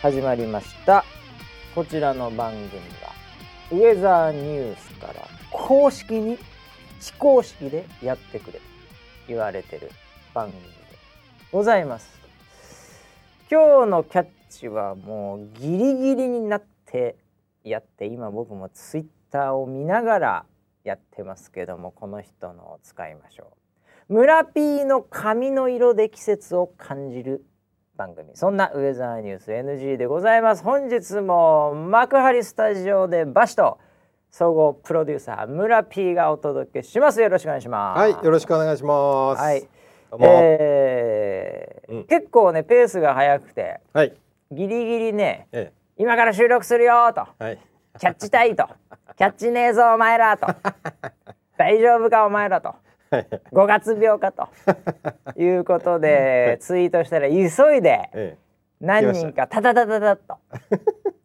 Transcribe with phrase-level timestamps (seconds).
[0.00, 1.04] 始まりました。
[1.74, 3.12] こちらの番組は
[3.72, 5.14] ウェザーニュースから
[5.50, 6.38] 公式に
[7.00, 8.60] 非公式でやってくれと
[9.26, 9.90] 言われてる
[10.32, 10.68] 番組で
[11.50, 12.08] ございます。
[13.50, 17.16] 今日のキャッチはもうギリギリになって
[17.64, 20.44] やって今僕もツイッターを見ながら
[20.84, 23.50] やってますけどもこの人のを使いましょ
[24.08, 24.14] う。
[24.14, 27.44] 村 P の髪の色で季節を感じる
[27.98, 28.30] 番組。
[28.34, 30.62] そんなウェザーニュース NG でございます。
[30.62, 33.78] 本日も幕張スタジオでバシと
[34.30, 37.20] 総合プロデューサー村 P がお届けします。
[37.20, 37.98] よろしくお願いします。
[37.98, 39.42] はい、よろしくお願いします。
[39.42, 39.68] はい、
[40.20, 42.04] えーうん。
[42.04, 44.14] 結構ねペースが速くてはい、
[44.52, 47.58] ギリギリねえ今から収録するよとえ、はい、
[47.98, 48.68] キャッチたいと
[49.16, 50.46] キャッチねえぞお前らと
[51.58, 52.68] 大丈夫かお前らと。
[52.68, 52.87] はい、
[53.52, 54.48] 5月病かと。
[55.36, 58.36] いうことでツイートしたら急いでえ
[58.80, 60.38] 何人かタタタタタッと、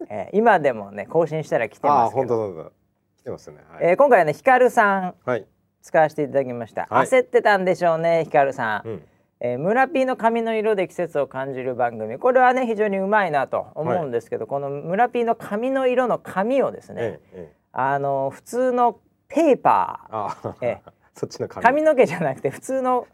[0.10, 2.72] えー今でもね更新したら来てますけど、
[3.18, 3.58] 来てますね。
[3.70, 5.46] はい、えー今回はねヒカルさんはい、
[5.82, 7.08] 使わせていただきました、はい。
[7.08, 9.04] 焦ってたんでしょうねヒカルさん、うん、
[9.40, 12.18] えー、村 P の髪の色で季節を感じる番組。
[12.18, 20.56] これはね非常にうまいなと思うんですけど、この村 P の髪の色の髪をですね、ええ、ええ、あの普通のペーパー。
[20.62, 21.64] ええそっちの髪。
[21.64, 23.08] 髪の毛じゃなくて普通の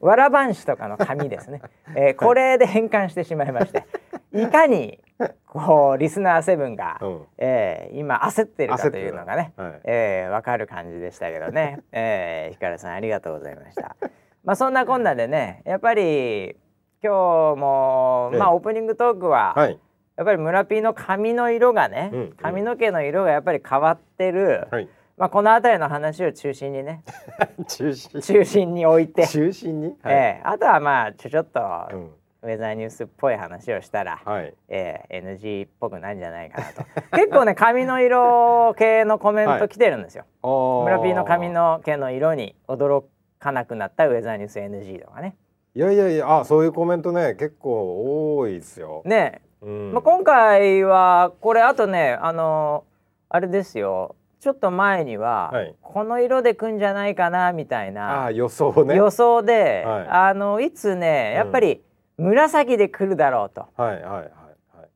[0.00, 1.62] わらばんしとかの髪ですね、
[1.94, 3.84] えーこれで変換してしまいまして。
[4.32, 5.00] いかに
[5.46, 7.26] こうリスナーセブンが、うん。
[7.38, 9.80] えー今焦ってるかというのがね、はい。
[9.84, 13.96] えーわかる感じでしたけどね、えー、ひかるさんありがとうございました。
[14.42, 16.56] まあそんなこんなでねやっぱり
[17.02, 18.38] 今日も、ええ。
[18.40, 19.78] まあオープニングトークは、はい、
[20.16, 22.32] やっぱり村 P の髪の色がね、うんうん。
[22.32, 27.02] 髪の毛の色がやっぱり変わってる、はい、まあこの辺りの話を中心にね
[27.68, 28.20] 中心。
[28.20, 29.86] 中心に置いて、中心に？
[30.02, 31.60] はい、ええあとはまあちょちょっと、
[31.92, 32.10] うん、
[32.42, 36.82] ウェザーニュースっぽい話をしたら、はい、ええ NG っぽくないんじゃないかなと
[37.16, 40.48] 結構ね髪の色系のコメント来てるんですよ、あ
[40.82, 40.84] あ。
[40.84, 41.48] 村 P の髪。
[41.50, 43.04] の毛の色に驚
[43.38, 45.36] かなくなったウェザーニュース NG とかね
[45.74, 49.02] いやいやいや、あ、そういうコメントね、結構多いですよ。
[49.04, 49.92] ねうん。
[49.92, 52.84] まあ、今回はこれあとねあの
[53.28, 54.14] あれですよ
[54.44, 58.94] ちょっと前には、はいこの色でくんじゃないかなみたいあなあ、予想ね。
[58.94, 61.80] 予想で、はいあのいつねやっぱり
[62.18, 64.30] 紫で来るだろうと、はい、はい、はい、はい。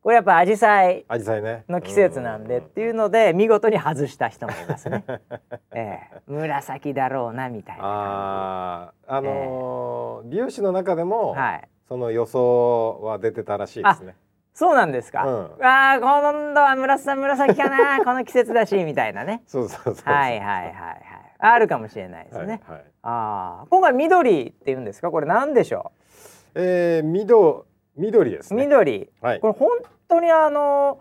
[0.03, 1.03] これやっぱアジサイ
[1.41, 1.63] ね。
[1.67, 5.03] の季節なんでっていうので見事に外した人もいますね。
[5.73, 7.83] ええ、紫だろうなみたいな。
[7.83, 11.67] ああ、あのー美容師の中でも、はい。
[11.87, 14.15] その予想は出てたらしいですね。
[14.53, 15.25] そうなんですか？
[15.25, 15.29] う
[15.61, 19.41] んああ今度は紫紫かな この季節だしみたいなね。
[19.47, 20.13] そうそうそう。
[20.13, 21.03] はいはいはいはい。
[21.39, 22.61] あるかもしれないですね。
[22.67, 25.11] はいはいああ今回緑って言うんですか？
[25.11, 25.91] これ何でしょ
[26.55, 27.63] えー、緑
[27.95, 28.57] 緑ですう。
[28.57, 28.63] ね。
[28.65, 29.09] 緑。
[29.21, 29.47] はいこ。
[29.47, 29.69] れ本
[30.07, 30.99] 当にあの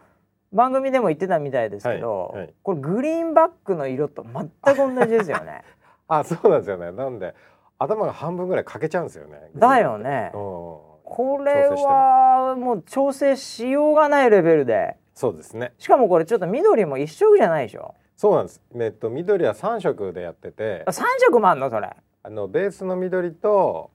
[0.52, 5.62] 番組でも言ってたみたいですけど、はいはいこれグリーンバックの色と全く同じですよね。
[6.08, 6.92] あ、そうなんですよね。
[6.92, 7.34] なんで
[7.78, 9.50] 頭が半分ぐらい欠けちゃうんですよね。
[9.56, 10.78] だよねうん。
[11.10, 14.96] これはもう調整しようがないレベルで。
[15.14, 15.72] そうですね。
[15.78, 17.94] しかもこれちょっと緑も一色じゃないでしょ？
[18.14, 18.62] そうなんです。
[18.74, 20.84] えっと緑は三色でやってて。
[20.86, 21.90] あ、三色もあんのそれ。
[22.22, 23.90] あのベースの緑と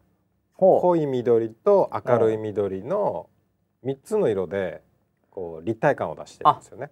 [0.57, 3.29] 濃い緑と明るい緑の
[3.83, 4.81] 三つの色で
[5.29, 6.89] こう立体感を出してるんですよね。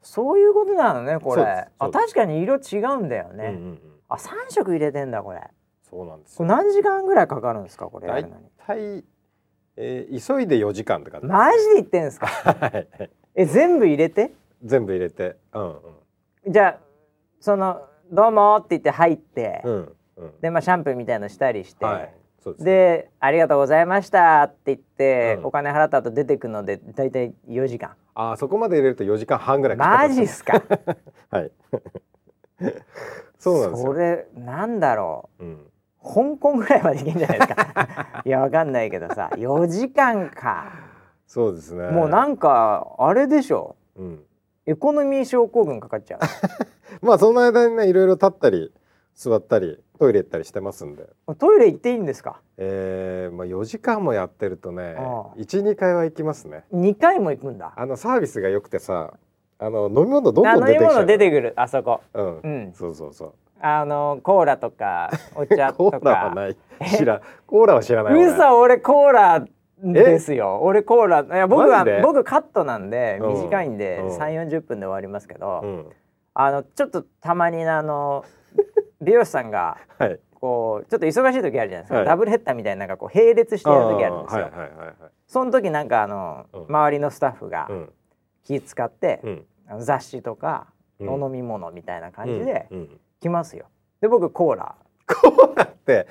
[0.00, 1.66] そういうことなのねこれ。
[1.78, 3.78] あ確かに色違うんだよね、うんうんうん。
[4.08, 5.42] あ三色入れてんだこれ。
[5.82, 6.40] そうなんです。
[6.42, 8.44] 何時間ぐらいかかるんですかこれや大るのに？
[8.64, 9.04] 体、
[9.76, 11.36] えー、急いで4時間って感じです。
[11.36, 12.26] マジで言ってんすか？
[12.26, 12.88] はい
[13.34, 14.32] え全部入れて？
[14.64, 15.76] 全部入れて、うん
[16.48, 16.78] じゃあ
[17.40, 20.40] その「どうも」って言って入って、うんうんうん。
[20.40, 22.14] でまあシャンプーみたいのしたりして、はい、
[22.44, 22.64] です。
[22.64, 30.62] で「ありがとうございました」って言って、うんお金払った後出てくのでだいたい4時間あー、そこまで入れると4時間半ぐらいかかるマジっすか？
[31.30, 31.52] はい。
[33.38, 33.92] そうなんですよ。
[33.92, 35.66] それなんだろううん。
[36.02, 38.22] 香港ぐらいまでいけんじゃないですか。
[38.24, 40.72] いやわかんないけどさ4時間か、
[41.26, 41.88] そうですね。
[41.90, 43.76] もうなんかあれでしょ。
[43.96, 44.24] うん。
[44.66, 46.18] エコノミー症候群かかっちゃ
[47.02, 48.72] まあその間にねいろいろ立ったり
[49.14, 52.40] 座ったりトイレ行ったりしてますんで、うトイレ行っていいんですか？
[52.56, 55.36] えー、まあ4時間もやってるとねああ。
[55.36, 56.64] 12回は行きますね。
[56.72, 57.72] 2回も行くんだ。
[57.76, 59.12] あのサービスが良くてさ
[59.58, 61.52] あの飲み物どんどん出てくる。
[61.56, 62.00] あそこ。
[62.14, 62.72] うん、うん。
[62.72, 66.08] そうそうそうあのコーラとかお茶コとか。
[66.10, 66.56] ーラはない。
[66.96, 68.26] 知らコーラは知らない俺。
[68.26, 69.44] 嘘俺コーラ
[69.82, 70.58] ですよ。
[70.62, 73.34] 俺コーラいや僕は僕カットなんでうん。
[73.34, 74.16] 短いんでうん。
[74.16, 75.86] 3 4 0分で終わりますけど、うん。
[76.34, 78.24] あのちょっとたまにあの
[79.00, 80.18] 美容師さんがはい。
[80.34, 82.04] こうちょっと忙しい時あるじゃないですか、はい。
[82.06, 84.94] ダブルヘッダーみたいななんかこう並列してやる時あるんですよ、はいはいはいはい。
[85.26, 86.64] その時なんかあの、うん。
[86.68, 87.92] 周りのスタッフがうん。
[88.42, 89.46] 気使って、うん。
[89.80, 90.68] 雑誌とか、
[90.98, 91.08] うん。
[91.22, 93.66] お飲み物みたいな感じでうんうん来ますよ。
[94.00, 94.74] で僕コーラ。
[95.06, 96.06] こうなって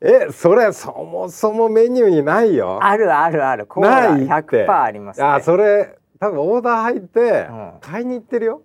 [0.00, 2.78] えそれそもそもメニューにないよ。
[2.82, 3.66] あるあるある。
[3.66, 4.66] コーラないって。
[4.66, 5.26] 100%ありますね。
[5.26, 7.72] あそれ多分オーダー入ってうん。
[7.80, 8.62] 買いに行ってるよ。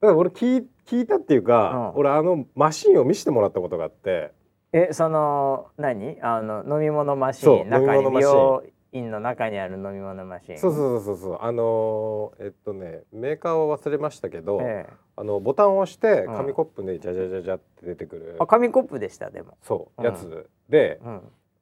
[0.00, 2.00] だから俺聞い聞いたっていうか、うん。
[2.00, 4.32] 俺あのマシンを見せてもらったことがあって。
[4.72, 6.18] えその何？
[6.22, 8.62] あの飲み物マシン中に美容
[8.92, 10.58] 院の中にある飲み物マシン。
[10.58, 11.38] そうそうそうそう。
[11.40, 16.36] あのーえっとねメーカーは忘れましたけど、ええあのボタンを押してうん。
[16.36, 20.04] 紙コップでジャジャジャジャって出てくる、あ紙コップでしたでも、そううん。
[20.06, 20.48] やつ。
[20.68, 21.20] で、うん、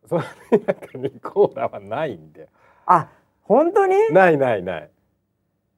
[0.08, 0.22] その
[0.66, 2.48] 中にコーラはないんだよ。
[2.86, 3.08] あ
[3.42, 3.96] 本当に？
[4.12, 4.90] ないないない。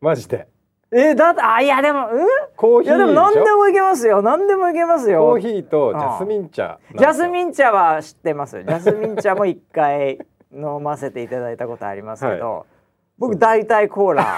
[0.01, 0.49] マジで。
[0.95, 2.27] えだってあいやでもうん？
[2.55, 4.21] コーヒーいやでも何でもいけますよ。
[4.21, 5.21] 何でもいけますよ。
[5.21, 8.63] コーヒーとジャスミン茶ジャスミンン茶は知ってます。
[8.63, 10.19] ジャスミン茶も一回
[10.53, 12.67] 飲ませていただいたことありますけど、
[13.17, 14.37] 僕大体コーラ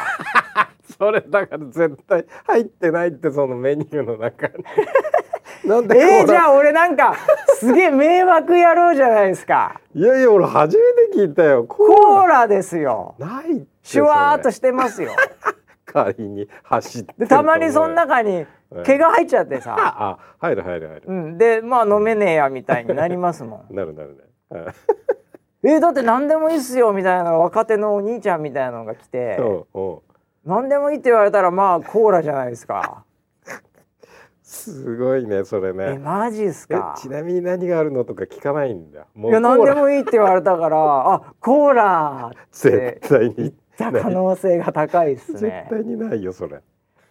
[0.99, 4.55] それだから絶対入ってないってそのメニューの中に。
[5.65, 7.15] なんでえー、じゃあ俺なんか
[7.55, 9.81] すげえ迷惑野郎じゃないですか。
[9.95, 11.65] いやいや俺初めて聞いたよ。
[11.65, 13.15] ココーラですよ。
[13.19, 15.13] ないシュワーっとししてますよ。
[15.87, 23.73] 仮に走ってでたまにその中にはい毛が入っちゃってさ、あ入る入る入る、うん、でまあ飲めねえやみたいになりますもん。
[23.75, 24.25] なるなるね。
[24.51, 24.75] はい
[25.67, 29.39] えー、だって何でもいいっすよみたいな若手のお兄ちゃんみたいなのが来て。
[29.39, 29.95] うんう。
[29.97, 29.99] ん
[30.45, 33.05] 何でもいいって言われたらまあコーラじゃないですか。
[34.43, 39.07] すごいねそれえねマジっすえかちなみに何があるのとか聞かないんだ。
[39.15, 46.61] もいや何でもいいって言われたからあコーラって絶対に言った可能性が高いっす絶ね対にないよそれ。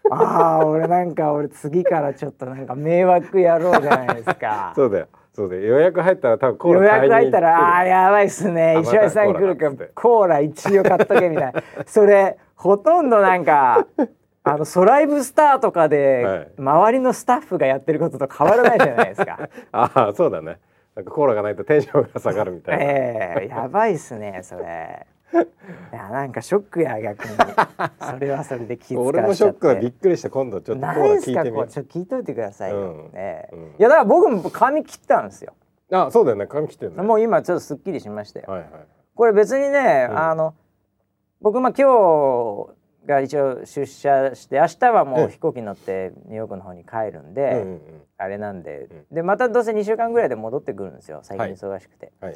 [0.09, 4.73] ああ俺なんか俺次からちょっとなんか迷惑野郎じゃないですか。
[4.77, 8.75] そうだよそうだよ予約入ったら多分コー予ラ買いに行って約入ったらああーやばいっすね。
[8.77, 11.63] あ石橋さん来るかコーラ一応買っとけみたいな。
[11.87, 13.87] それほとんどなんか
[14.43, 16.51] あのソライブスターとかで、はい。
[16.57, 19.49] 周りのスタッフがやってることと変わらないじゃないですか。
[19.71, 20.59] ああそうだね。
[20.95, 25.07] なんかコーラがないとテンションが下がるみたいな、ええやばいっすねそれ
[25.41, 27.35] いやなんかショックや逆に。
[27.99, 33.11] それはそれで気遣俺もショックはびっくりして今度ちょっとコーラ聞いてみようちょっと聞いといてくださいよ、うん。
[33.13, 33.55] ええ。
[33.55, 33.63] うん。
[33.63, 35.53] いやだから僕も髪切ったんですよ。
[35.89, 36.47] うあそうだよね。
[36.47, 37.01] 髪切ってるね。
[37.01, 38.69] もう今ちょっとすっきりしましたよはいはい。
[39.15, 40.17] これ別にね、うん。
[40.17, 40.53] あの
[41.41, 41.87] 僕まあ今
[42.67, 47.81] 日が一応出社して明日はもええう飛行機乗ってニューヨークの方に帰るんで、うんうん
[48.15, 51.19] あれなんで、うでまたどうせ2週間ぐらいで戻ってくるんですよ。
[51.23, 51.55] 最近はい。
[51.55, 52.35] 忙しくて、はい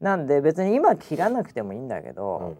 [0.00, 2.58] なんで別に今切らなくてもいいんだけど、うん。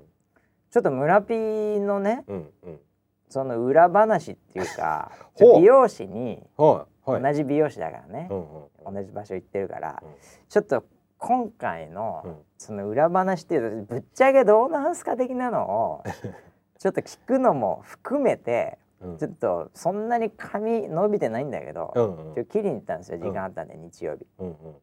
[0.71, 2.81] ちょっと村ピーのねうんうん。
[3.29, 6.87] その裏話っていうか 美容師に同
[7.33, 8.39] じ美容師だからねう、ん
[8.87, 8.95] うん。
[8.95, 10.09] 同じ場所行ってるから、うん。
[10.49, 10.85] ちょっと
[11.19, 12.37] 今回の、うん。
[12.59, 16.03] その裏話っていうとぶっちゃけどうなんすか的なのを
[16.79, 19.17] ちょっと聞くのも含めてうん。
[19.17, 22.45] ちょっとそんなに髪伸びてないんだけど、うんうん。
[22.47, 24.27] 切りに行ったんですよ時間あったんで、日曜日。
[24.39, 24.75] うんうんうん。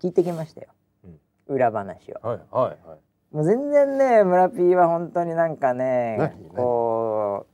[0.00, 0.68] 聞いてきましたよ、
[1.48, 2.20] 裏話を。
[2.22, 3.34] うんはいはいはい。
[3.34, 7.46] もう全然ね村 P は本当になんかねこ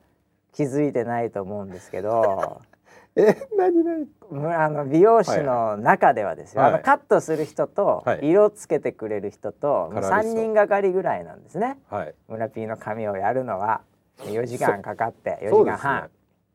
[0.53, 2.63] う気づいてないと思うんですけど。
[3.17, 4.07] え何何？
[4.31, 6.73] むあの美容師の中ではですよ、はい。
[6.75, 8.29] あのカットする人とはい。
[8.29, 10.41] 色つけてくれる人と、もう3カラーリスト。
[10.41, 11.79] 人がかりぐらいなんですね。
[11.91, 12.15] はい。
[12.29, 13.81] 村 P の髪をやるのは
[14.19, 15.79] 4時間かかって4そうですね。
[15.79, 16.11] 時間半、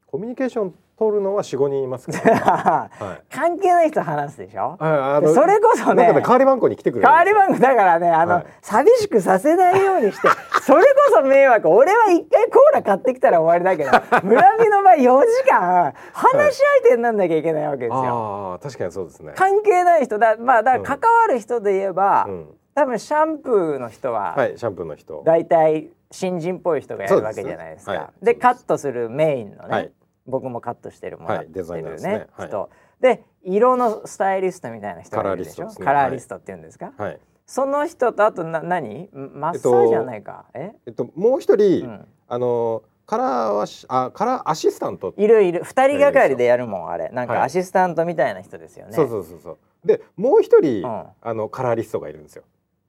[0.07, 2.89] コミュニケーション取るのは四五人いますけど、ね、 は
[3.29, 3.33] い。
[3.33, 4.77] 関係ない人話すでしょ？
[4.79, 8.45] あでそれこそね代わり番号に来てくれる代わり番号だからねあの、はい。
[8.61, 10.27] 寂しくさせないようにして
[10.63, 13.91] それこそ迷惑俺は一回コーラ買ってきたら終わりだけど
[14.27, 17.95] 村人の場合4時間話し相手になんなきゃいけないわけですよ。
[17.97, 19.33] ああ確かにそうですね。
[19.35, 22.47] 関係ない人だまあだから関わる人で言えば、うん。
[22.73, 25.21] 多分シャンプーの人ははいシャンプーの人。
[25.25, 27.91] 大体新人っぽい人がやるわけじゃないですか。
[27.93, 28.25] です。
[28.25, 29.91] ではいカットするメインのね、はい
[30.27, 32.27] 僕もカットしてるもらってはいデザイナーるですね。
[32.33, 32.47] はい。
[32.47, 32.69] 人。
[33.01, 35.67] で色のスタイリストみたいな人がいるでしょ？
[35.67, 37.19] カラーリストって言うんですか、はい。
[37.45, 39.09] その人とあとな何？
[39.13, 42.07] マッサージじゃないか、ええっともう一人、うん。
[42.27, 45.63] あのカラーはしあカラーアシスタント、いるいる。
[45.63, 47.09] 二人がかりでやるもんあれ。
[47.09, 47.37] なんはい。
[47.37, 49.57] かアシスタントみたいな人ですよね、そうそうそうそう。
[49.87, 51.03] でもう一人、うん。
[51.21, 52.43] あのカラーリストがいるんですよ。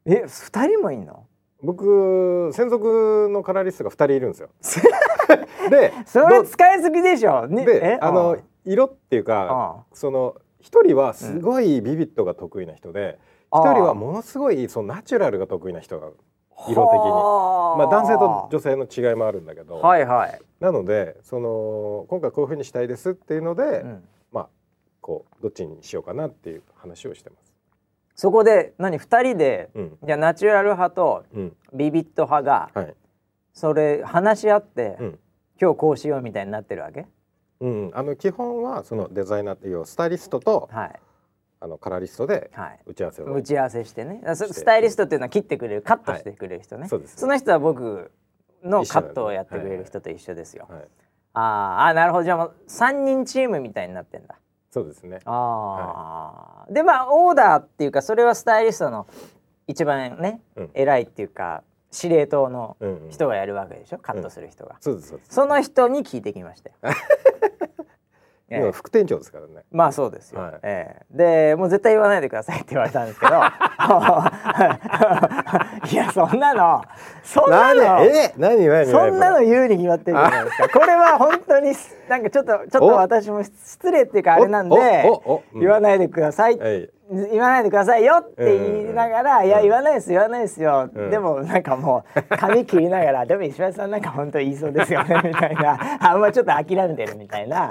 [0.06, 1.26] え二人もいんの？
[1.62, 4.50] 僕専属のカラーリストが二人いるんですよ
[5.70, 7.98] でそれど使いすぎでしょ、ね、でえ？
[8.00, 8.42] あのうん。
[8.64, 13.18] 色っていうかその一人はすごいビビットが得意な人で
[13.52, 16.08] 一、人はものすごいそのナチュラルが得意な人が
[16.66, 16.76] 色的に。
[17.78, 24.04] まあ男性と女性の違いもあるんだけど、はいはい、なのでその今回こういうふうにしたいですっていうので、うん。
[24.32, 24.48] まあ
[25.00, 27.52] こうどっちにしようかなっていう話をしてます。
[28.16, 28.98] そこで何？
[28.98, 29.98] 二人で、うん。
[30.02, 31.56] じゃあナチュラル派とうん。
[31.72, 32.94] ビビット派がはい。
[33.52, 35.18] それ話し合って、うん
[35.60, 37.06] 今日こうしようみたいになってるわけ？
[37.60, 41.00] うん、あの基本はそのデザイナーっていうスタイリストとはい。
[41.58, 42.80] あのカラーリストではい。
[42.84, 44.20] 打ち合わせを打ち合わせしてね。
[44.34, 47.16] スタイリストっていうのは切ってくれるカットしてくれる人ね、そうです。
[47.16, 48.12] その人は僕
[48.62, 50.80] のカットをやってくれる人と一緒ですよ、はい、
[51.32, 52.24] あーあーなるほど。
[52.24, 54.36] じゃあもう3人チームみたいになってんだ。
[54.70, 55.20] そうですね。
[55.24, 59.06] ああ、でまあオーダーっていうかそれはスタイリストの
[59.66, 60.70] 一番ね、うん。
[60.74, 65.34] 偉いっていうか司令塔のうんうん、人がやるわけでしょ、カットする人が、そうですそうです。
[65.34, 66.76] その人に聞いてきましたよ。
[68.48, 68.60] ええ。
[68.60, 69.64] 今副店長ですからね。
[69.72, 70.60] まあそうですよ、はい。
[70.62, 71.16] ええ。
[71.50, 73.32] でもう絶対言わないでくださいって言われたんですけど。
[75.90, 76.80] いやそんなの。
[77.24, 77.82] そんなの。
[77.82, 78.06] 何？
[78.06, 78.32] え？
[78.36, 78.66] 何？
[78.68, 78.86] 何？
[78.86, 80.68] そんなの言うに決まってるじゃないですか。
[80.68, 81.72] これは本当に
[82.08, 82.90] なんかちょっとちょっとお。
[82.90, 84.76] 私も失礼っていうかあれなんで
[85.54, 91.10] 言わないでください、はい言わないでくださいよって言いながら、うんいや言わないです言わないですよ、うん。
[91.10, 95.78] でもなんかもう 髪切りながらでも石橋さんなんか本当言いそうですよね みたいな。
[96.00, 97.70] あんまちょっと諦めてるみたいな。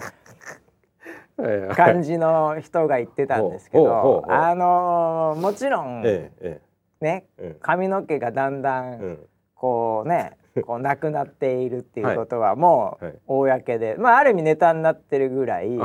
[1.75, 6.62] 感じの人が言ってたんですけどあのーもちろんええ
[7.01, 9.12] ねええ髪の毛がだんだうん。
[9.12, 9.18] ん
[9.54, 15.77] こうねこうなくなっているっていうことはもうはい公で、まあある意味ネタになってるぐらい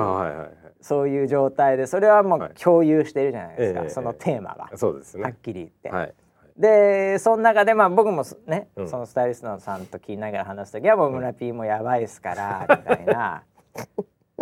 [0.82, 2.50] そういう状態でそれはもはい。
[2.50, 3.88] う共有してるじゃないですか、ええ。
[3.90, 5.36] そのテーマが、そうですはっね。
[5.42, 5.90] きり言って。
[5.90, 6.14] はい。
[6.56, 8.88] でその中でまあ僕もすね、うん。
[8.88, 13.42] そのスタイリストさんと聞きながら話す時はもう村 P もやばいですからみたいな。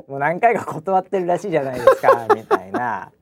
[0.08, 3.12] もう何回か断ってるらしいじゃないですか みたいな。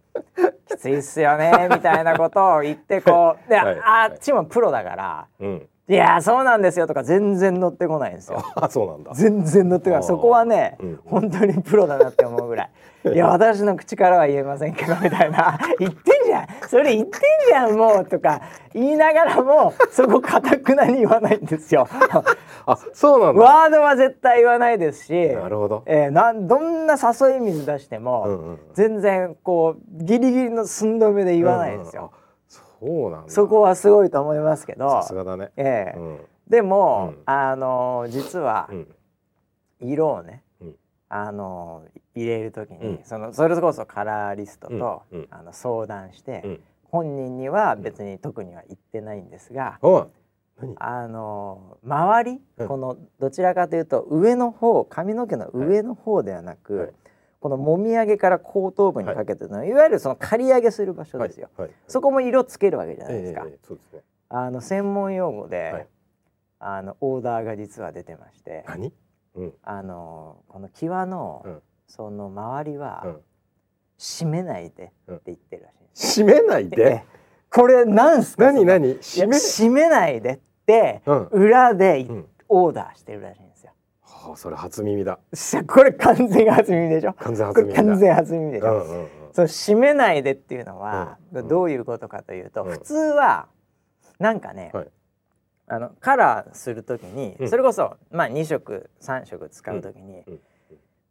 [0.69, 3.81] きついっすよねみたいなことを言ってこうで、はい。
[3.83, 5.69] あっちもプロだからうん。
[5.89, 8.43] 「いやそうなんですよ」とか全然乗ってこないんですよ。
[8.57, 9.13] あそうなんだ。
[9.15, 12.71] 全然乗ってこないそこはね、うん本当にプロだなって思うぐらい。
[13.15, 18.41] いや私の口からは言えませんけどみたいな 言ってんじゃんそれ言ってんじゃんもうとか
[18.75, 21.87] 言いながらもそこかたくなに言わないんですよ。
[22.67, 23.43] あそうなんだ。
[23.43, 25.85] ワードは絶対言わないですし、なるほど。
[25.87, 32.03] えーなんどんな誘い水出しても、うんうんうん全然こうギリギリの寸止めで言わないんですよ。
[32.03, 32.26] うんうんあ
[32.81, 33.33] そうなんだ。
[33.33, 34.89] そこはすごいと思いますけど。
[34.89, 35.51] さすがだね。
[35.57, 35.99] ええ。
[35.99, 36.21] うん。
[36.49, 37.23] でも、うん。
[37.27, 38.95] あの実はうん。
[39.81, 40.77] 色をね、うん。
[41.09, 43.01] あの入れる時に、うん。
[43.05, 46.61] そのそれこそカラーリストと、あの相談して、うん。
[46.85, 49.79] 本人には別に特には言ってないんですが、
[50.79, 52.69] あの周り、うん。
[52.69, 56.93] このどちらかというと上の方髪の毛の上の方ではなく、はい
[57.47, 61.49] このもみあげから後頭部にかけての、い、わゆるその刈り上げする場所ですよ。
[61.57, 61.69] はい。
[61.69, 63.45] はいそこも色つけるわけじゃないええですか。
[63.47, 64.03] ええそうですね。
[64.31, 65.87] あの専門用語で、はい
[66.59, 68.93] あのオーダーが実は出てまして、何？
[69.37, 73.21] うんあのこの際の、うんその周りは、うん。
[73.97, 76.25] 締めないでって言ってるらしいんです。
[76.25, 77.05] 閉めないえで。
[77.49, 78.47] これなんすか？
[78.47, 78.89] 何何？
[78.89, 79.37] いや閉め？
[79.37, 82.27] 締めないでって、うん裏でうん。
[82.49, 83.41] オーダーしてるらしい。
[84.29, 85.19] はあそれ初耳だ。
[85.67, 87.13] これ完全初耳でしょ？
[87.15, 88.73] 完全こ初耳完全初耳でしょ？
[88.73, 89.09] うんうんうん。
[89.33, 93.47] その締めないでっていうのは、うんどういうことかというと、うん普通は
[94.19, 94.89] なんかね、はい
[95.69, 100.41] あのカラーするときに、うんそれこそまあ2色3色使うときに、うん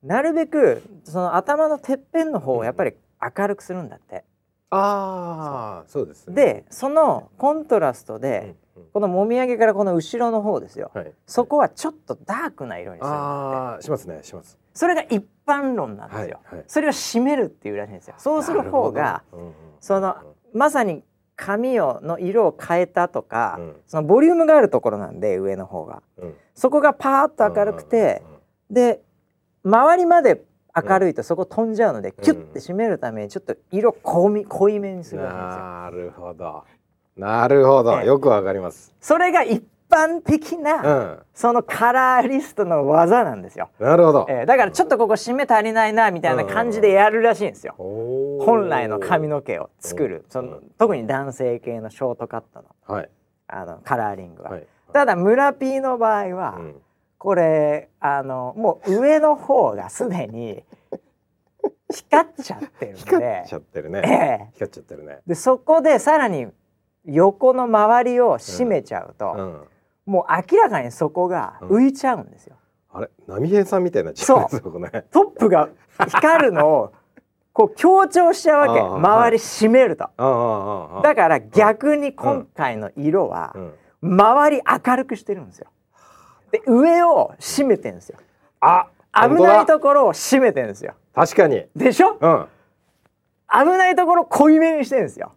[0.03, 2.93] なるべくその頭のてっぺんの方をやっぱり
[3.37, 4.23] 明るくするんだって。
[4.69, 6.35] ああそうですね。
[6.35, 8.55] でそのコントラストうんで、うん
[8.93, 11.11] このもみあげからこの後ろの方ですよ、はい。
[11.25, 14.59] そこはちょっとダークな色にするああしますねします。
[14.73, 16.65] それが一般論なんですよ、はいはい。
[16.67, 18.15] それを締めるっていうらしいんですよ。
[18.17, 20.15] そうする方がうんうんその
[20.53, 21.03] まさに
[21.35, 23.75] 髪をの色を変えたとか、うん。
[23.87, 26.01] そのボリュームがあるところなんで上の方が。
[26.17, 26.35] うん。
[26.53, 28.23] そこがパーッと明るくて、
[28.69, 29.01] で
[29.63, 35.63] 周りまで明るいとそこ飛んじゃうので、キュッて締めるためにちょっと色濃み濃いめにすうんるわけですよ。
[35.63, 36.63] なるほど
[37.17, 38.93] なるほどええよくわかります。
[38.99, 43.69] それが一般的うな、んそのカラーリストの技なんですよ。
[43.79, 44.25] なるほど。
[44.29, 47.75] えーだからちょっとここ締め足りないなみたいな感じでやるらしいんですよ。
[47.77, 53.09] 本来の髪の毛を作るうんその特に男性系のショートカットのはい
[53.47, 54.51] あのカラーリングは。
[54.51, 54.67] はい。
[54.91, 56.75] ただ村 P の場合は、うん
[57.17, 60.63] これあのもう上の方がすでに
[61.89, 64.47] 光っちゃってるの 光でっちゃってるえね。
[64.51, 65.19] え光っちゃってるね。
[65.25, 66.47] でそこでさらに
[67.07, 69.61] 横の周りを締めちゃうと、うん。
[70.05, 72.55] もう明らかにそこが浮いちゃうんですよ。
[72.93, 73.09] あれ？
[73.27, 75.05] 波平さんみたいなそうね。
[75.11, 76.93] トップが光るのを
[77.53, 80.03] こう強調しちゃうわけ周り締めると。
[80.03, 81.01] ああああああ。
[81.01, 83.73] だから逆に今回の色はうん。
[84.01, 85.67] 周り明るくしてるんですよ。
[86.51, 88.19] で上を締めてるんですよ。
[88.61, 90.93] あ危ないところを締めてるんですよ。
[91.15, 91.65] 確かに。
[91.75, 92.17] でしょ？
[92.21, 92.45] うん。
[93.51, 95.33] 危ないところ濃いめにしてるんですよ。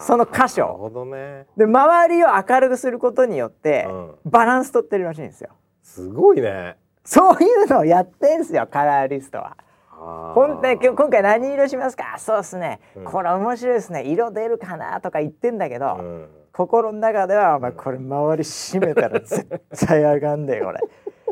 [0.00, 0.62] その箇所。
[0.62, 1.46] なるほどね。
[1.56, 4.14] で周りを明るくすることによって、うん。
[4.24, 5.50] バランス取ってるらしいんですよ。
[5.82, 6.76] すごいね。
[7.04, 9.56] そういうのをやってんすよカラーリストは。
[9.90, 10.34] あー。
[10.34, 12.16] 本当に今日今回何色しますか？
[12.18, 13.04] そうですね、うん。
[13.04, 14.02] これ面白いですね。
[14.04, 16.28] 色出るかなとか言ってんだけど、うん。
[16.52, 19.46] 心の中ではお前これ周り閉めたら絶
[19.86, 20.80] 対あかんでこれ。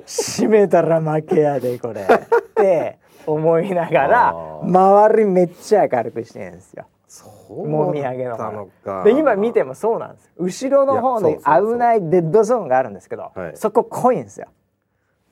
[0.06, 2.02] 閉めたら負けやでこれ。
[2.02, 2.06] っ
[2.54, 6.87] て 思いながら周りめっちゃ明るくしてるんですよ。
[7.07, 8.69] そうもみあげの
[9.05, 13.57] で今見てもそうなんです後ろの方に危ないデッドゾーンがあるんですけどはい。
[13.57, 14.47] そこ濃いんですよ、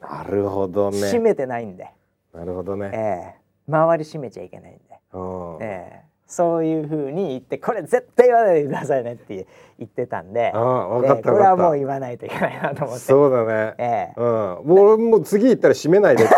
[0.01, 0.99] なるほどね。
[1.03, 1.89] 閉めてないんで、
[2.35, 3.35] なるほどね、ええ。
[3.69, 5.59] 周り閉めちゃいけないんで、うん。
[5.61, 6.09] ええ。
[6.27, 9.47] そういうふうに言ってこれ絶対言わないでくださいねって
[9.79, 13.07] 言ってたんでああ分かったええこれはもう言わないといけないなと思って。
[13.07, 14.15] たそうだね、ええ。
[14.17, 14.25] うん。
[14.25, 16.35] もう俺もう次行ったら閉めないでって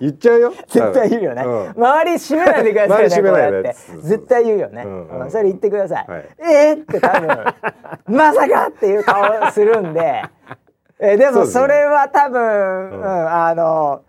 [0.00, 0.54] 言っちゃうよ。
[0.66, 1.68] 絶対言うよね、うん。
[1.70, 3.76] 周り閉めないでくださいね周り閉めないで。
[4.02, 4.86] 絶対言うよね、
[5.30, 6.28] それ言ってください、はい。
[6.38, 10.22] えー、って多分まさかっていう顔するんで。
[11.02, 14.02] えでもそれは多分う、うんんあの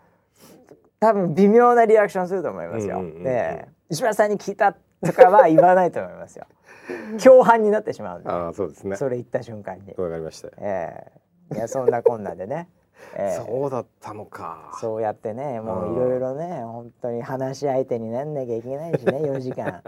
[1.00, 4.74] 多分微妙なリアクションすると思いますよ、うんうんうんうんで石橋さんに聞いた
[5.06, 6.46] とかは言わないと思いますよ。
[7.22, 8.30] 共犯になってしまうんで。
[8.30, 8.96] ああそうですね。
[8.96, 11.08] それ言った瞬間に、わかりましたえ
[11.52, 12.70] えいやそんなこんなでね、
[13.16, 13.44] ええ。
[13.46, 14.72] そうだったのか。
[14.80, 19.84] そうやってねもういろいろね本当に話し相手になんなきゃいけないしね 4時間。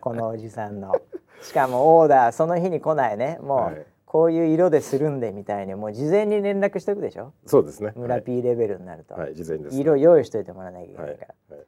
[0.00, 0.92] このおじさんの。
[1.42, 3.38] しかもオーダーその日に来ないね。
[3.42, 3.86] もう、はい。
[4.04, 7.32] こういう色でするんでみたいにもう事前に連絡しとくでしょ？
[7.46, 7.92] そうですね。
[7.96, 11.66] 村 P レベルになると、はい、はい、事前です色用意しといてもらわなきゃいけなはいいから、はい。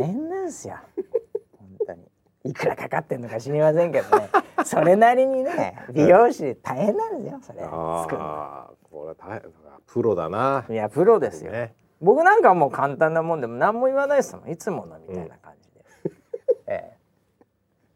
[0.00, 0.76] 大変なんですよ。
[1.58, 2.08] 本当に。
[2.44, 4.30] いくらかかってんのか知りませんけどね。
[4.64, 7.58] それなりにね美容師大変なんですよそれ。
[7.60, 7.68] 作
[8.12, 9.48] るのこれは大変だ
[9.86, 10.66] プロだな。
[10.68, 11.74] いやプロですよ、ね。
[12.00, 14.50] 僕なんかはもう簡単なもんでも何も言わないですもん。
[14.50, 15.84] いつものみたいな感じで、
[16.66, 16.92] え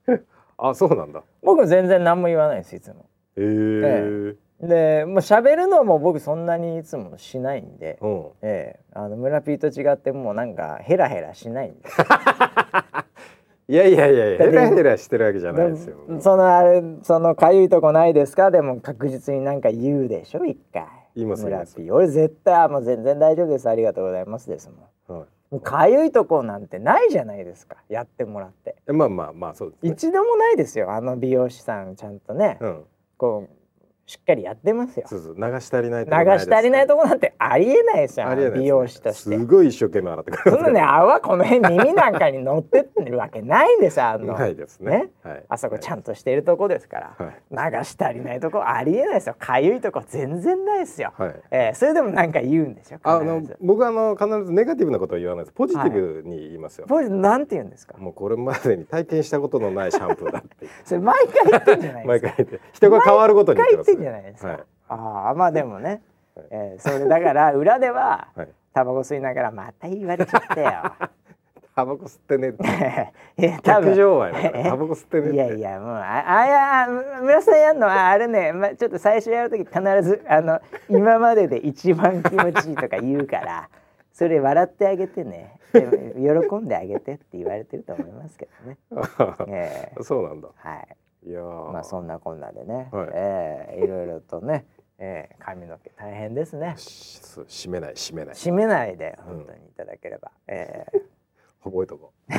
[0.09, 0.23] え、
[0.57, 1.23] あそうなんだ。
[1.43, 3.07] 僕全然何も言わないですいつも。
[3.37, 4.37] へえ。
[4.61, 8.27] でもう喋るのも僕そんなにいつもしないんで、うん。
[8.41, 11.81] ええ、あの村ピーと違ってもうなんかヘラヘラしないんで
[13.69, 15.97] いやいやいやヘラヘラしてるわけじゃないですよ。
[16.09, 18.51] でそのあれそのかゆいとこないですか？
[18.51, 20.45] でも確実になんか言うでしょ？
[20.45, 20.87] 一回。
[21.17, 23.69] 言いますピー俺絶対あもう全然大丈夫です。
[23.71, 24.51] ありがとうございます。
[24.51, 24.71] です
[25.09, 27.79] もんはいかゆいとこなんてないじゃないですか。
[27.89, 28.77] やってもらって。
[28.87, 29.93] えまあまあまあそうですね。
[29.93, 30.93] 一度もないですよ。
[30.93, 32.85] あの美容師さんちゃんとね、うん。
[33.17, 33.51] こう
[34.07, 35.07] しっかりやってますよ。
[35.09, 38.63] そうそう流し足りない流し足りないとこなんてありえないですよありえないですね。
[38.63, 39.37] 美容師として。
[39.37, 44.35] すごい一生懸命洗ってくれそんなね泡この辺耳なんかに乗ってってるわけないんですよあの。
[44.39, 44.91] ないですね。
[44.91, 45.09] ね。
[45.25, 45.45] はい。
[45.49, 49.35] あそこちゃんとしてるとこですから、流し足りないとこありえないですよ。
[49.39, 51.35] かゆいとこ全然ないですよ、はい。
[51.51, 55.53] えーそれでもなんか言うんでしょあの僕はあの必ずネガティブなことは言わないです。
[55.55, 57.97] ポジティブに言いますよ、ポジなんて言うんですか？
[57.99, 60.67] もうこれまでに体験したことのないシャンプーだって。
[60.85, 62.07] それ毎回言ってんじゃないですか。
[62.09, 62.61] 毎回言って。
[62.73, 64.61] 人が変わるごとに言ってんますじゃないですか、はい。
[64.89, 66.03] ああまあでもね、
[66.35, 66.47] はい。
[66.51, 68.49] えーそれだから 裏でははい。
[68.73, 70.93] タバコ吸いながらまた言われちゃったよ。
[71.75, 72.65] タバコ吸ってねって。
[73.37, 73.95] いや多分。
[73.95, 83.69] タバコ吸ってねいやいやもうああいや村瀬さんやんのはあれね、ま、ちょっと最初やる時必ずあの今までで一番気持ちいいとか言うから
[84.13, 85.59] それ笑ってあげてね。
[85.73, 88.79] 喜んであげてって言われてると思いますけどね。
[89.49, 90.49] えーそうなんだ。
[90.57, 91.73] はいいやー。
[91.73, 93.09] まあそんなこんなでね、はい。
[93.15, 94.67] えーいろいろとね、
[94.99, 96.75] えー髪の毛大変ですね。
[96.77, 98.35] 締めない締めない。
[98.35, 100.31] 締めないで本当にいただければ。
[100.47, 101.01] えー
[101.69, 102.13] 覚えとこ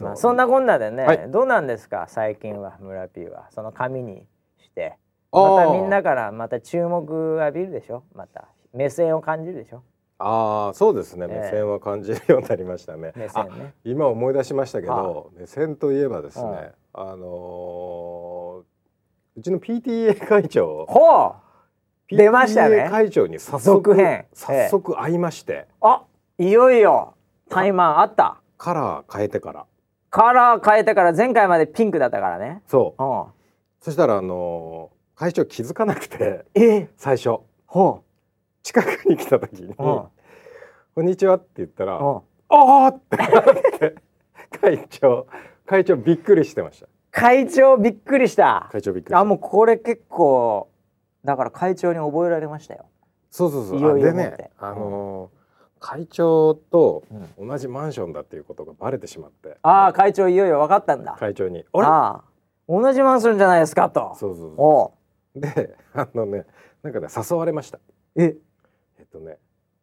[0.00, 0.04] う。
[0.04, 1.30] まあ、そんなこんなでね、はい。
[1.30, 2.06] どうなんですか？
[2.08, 3.46] 最近は村 P は。
[3.50, 4.26] その髪に
[4.58, 4.96] して。
[5.32, 8.04] またみんなからまた注目浴びるでしょ？
[8.14, 8.48] また。
[8.72, 9.82] 目線を感じるでしょ？
[10.18, 11.26] ああそうですね。
[11.28, 11.40] ええ。
[11.40, 18.66] 目線は感じるようになりましたね、目線あね今思い出しましたけど目線といえばですはねあのー
[19.38, 21.34] うちの PTA 会長ほ
[22.10, 22.88] う出ましたね。
[22.90, 24.24] 会長に早速続編。
[24.32, 26.04] 早速会いまして、あ
[26.38, 27.14] いよいよ
[27.50, 28.38] タイマンあった。
[28.56, 29.66] カラー変えてから。
[30.08, 32.62] カラー変えてから前回までピンクだったからね。
[32.66, 33.02] そう。
[33.02, 33.24] うん。
[33.80, 36.88] そしたらあのー会長気づかなくてえ？
[36.96, 37.40] 最初。
[37.66, 38.04] ほ
[38.62, 39.76] 近くに来た時に「ううん。
[39.76, 40.08] こ
[41.02, 42.16] んにちは」って言ったら「うん。
[42.16, 43.00] ああ!」っ
[43.78, 43.96] て
[44.60, 45.26] 会長
[45.66, 46.86] 会長びっくりしてました。
[47.10, 48.68] 会長びっくりした。
[48.72, 50.68] 会長びっくりあもうこれ結構
[51.24, 52.86] だから会長に覚えられましたよ。
[53.30, 53.78] そうそうそう。
[53.78, 55.36] いよいよあでねあのー
[55.78, 57.04] 会長と
[57.38, 57.48] うん。
[57.48, 59.58] 同じマンションだっていうことがバレてしまって。
[59.62, 61.16] ああ会長いよいよ分かったんだ。
[61.18, 61.86] 会長に「あれ？
[61.86, 62.24] ああ
[62.68, 64.14] 同じマンションじゃないですかと。
[64.18, 64.92] そうそうそお
[65.34, 65.38] う。
[65.38, 65.40] う。
[65.42, 66.44] であのね
[66.82, 67.78] なんかね誘われました。
[68.16, 68.36] え？
[68.98, 69.38] えっとね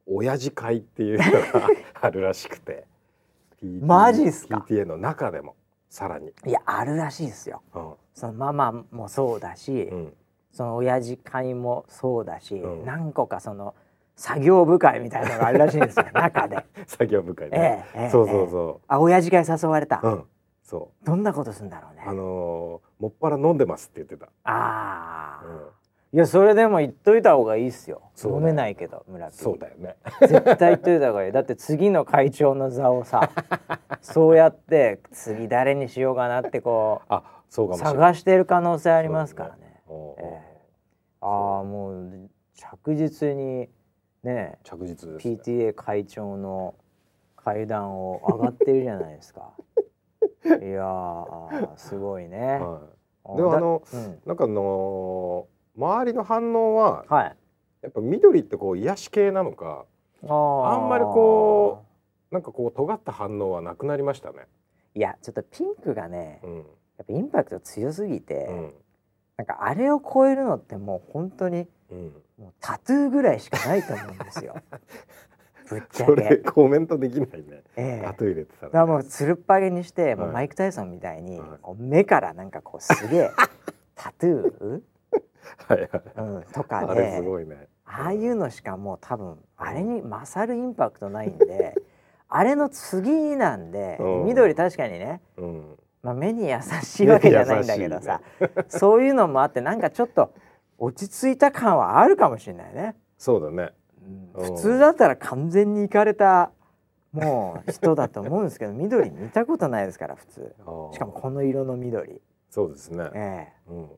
[0.07, 1.69] 親父会っていうのが
[2.01, 2.85] あるらしくて。
[3.81, 5.55] マジっすか？PTA の中でも
[5.93, 7.61] さらに、いやあるらしいですよ。
[7.75, 7.93] うん。
[8.15, 10.13] そのママもそうだし、うん、
[10.51, 12.83] その親父会もそうだし、うん。
[12.83, 13.75] 何個かその
[14.15, 16.65] 作業部会みたいなのがあるらしいんですよ 中で。
[16.87, 20.23] 作業部会えね、えええそうそうそあ親父会誘われた、う、うん。
[20.63, 22.03] そどんなことするんだろうね。
[22.07, 25.67] うあのーもっぱら飲んでますって言ってた、ああ、うん、
[26.13, 28.11] いやそれでも言っといた方がいいっすよ。
[28.23, 29.95] 飲めないけど村木そうだよね。
[30.21, 31.31] 絶対言っといた方がいい。
[31.31, 33.31] だって次の会長の座をさ
[33.99, 39.81] そうやって次誰にしようかなってこあそううかも探してる可能性ありますからね。
[39.87, 40.41] おうええ。
[41.21, 43.67] ああもう着実に
[44.21, 46.75] ね着実です、ね、PTA 会長の
[47.37, 49.51] 階段を上がってるじゃないですか。
[50.45, 52.81] いやーすごいね、は
[53.33, 54.21] い、でもあのだうん。
[54.27, 57.37] なんかあのー周りの反応ははい。
[57.81, 59.85] やっぱ緑ってこう癒し系なのか
[60.21, 61.83] あんまりこ
[62.31, 64.47] なんかこう尖った反応はなくなりましたね。
[64.95, 66.57] いやちょっとピンクがねうん。
[66.57, 66.61] や
[67.03, 68.73] っぱインパクト強すぎて、うん。
[69.37, 74.55] なんかあれを超えるのってもう本当にうん、もうタトゥーぐらいしかないと思うんですよ。
[75.69, 77.63] ぶっちゃけ、コメントできないね。
[77.77, 78.03] ええ。
[78.03, 80.33] タトゥー入れてただからら、もうつるっぱげにして、もうはい。
[80.33, 81.49] マイク・タイソンみたいに、はい。
[81.61, 83.31] こう目からなんかこうすげえ
[83.95, 84.81] タトゥー、
[85.67, 85.89] はいはい。
[86.17, 87.67] うん、とかあれですごいね。
[87.85, 91.75] ああいうのしかもう多分あれに勝るインパクトないんで
[92.27, 95.77] あれの次なんで、うん緑確かにね、うん。
[96.01, 98.21] まあ、目に優しいわけじゃないんだけどさ、
[98.67, 100.33] そういうのもあってなんかちょっと
[100.77, 102.95] 落ち着いた感はあるかもしれないね。
[103.17, 103.73] そうだね。
[104.01, 106.51] うんうん普通だったら完全にいかれた
[107.13, 110.55] もう人だと思うんですけど 緑見たことないですから普通
[110.91, 113.09] しかもこの色の緑、そうですね。
[113.13, 113.89] ええうん。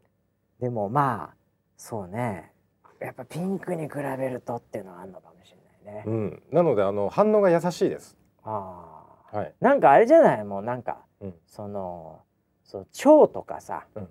[0.59, 1.35] でもまあ
[1.77, 2.51] そうね
[2.99, 5.51] やっぱピンクに比べるとっていうのはあるのかもし
[5.85, 6.43] れないね、うん。
[6.51, 8.17] なのであの反応が優しいです。
[8.43, 9.53] ああはい。
[9.59, 10.43] なんかあれじゃない？
[10.45, 12.21] もうなんか、うんその
[12.63, 14.07] そう蝶とかさ、うん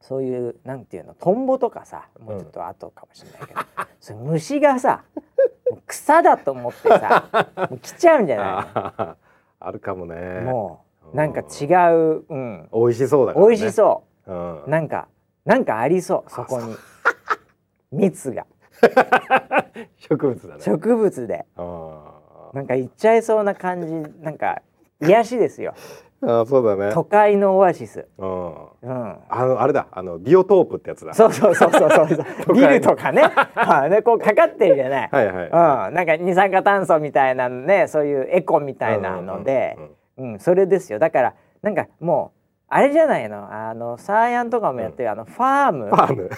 [0.00, 3.60] そういうなんていうのトンボとかさもうちょっと後かもしれないけど、
[4.00, 5.02] それ虫がさ
[5.86, 7.24] 草だと思ってさ
[7.70, 9.16] もう来ちゃうんじゃなあー
[9.60, 10.14] あるかもね。
[10.42, 13.50] いもううなんか違う、うん、美味しそうだから、ね。
[13.50, 14.70] 美味しそううん。
[14.70, 15.08] なんか
[15.44, 16.74] なんかありそうそこに。
[17.92, 18.46] 蜜が。
[19.98, 20.62] 植物だね。
[20.62, 21.44] 植物で。
[21.56, 22.14] あ
[22.54, 24.62] なんかいっちゃいそうな感じなんか
[25.00, 25.74] 癒しですよ。
[26.22, 26.92] ー あー、そうだね。
[26.94, 28.54] 都会のオアシス、うん。
[28.82, 29.86] うん、あのあれだ。
[29.90, 31.12] あのビオトープってやつだ。
[31.14, 32.16] そうそうそうそうそう
[32.54, 33.22] ビルとかね。
[33.54, 35.42] はいねこうかかってるじゃない、はいは
[35.86, 35.88] い。
[35.88, 39.74] うん、なんか二酸化炭素みたいなねそういうエコみたいなので。
[39.76, 39.94] うんうんうん。
[40.32, 41.00] うんそれですよ。
[41.00, 42.43] だからなんかもう
[42.74, 43.52] あれじゃないの？
[43.52, 45.86] あのサーヤンとかもやってる、あのファーム。
[45.86, 46.30] ファーム。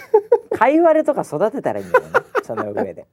[0.51, 2.11] カイワレとか育てたらいいんだよね
[2.44, 3.07] その上で。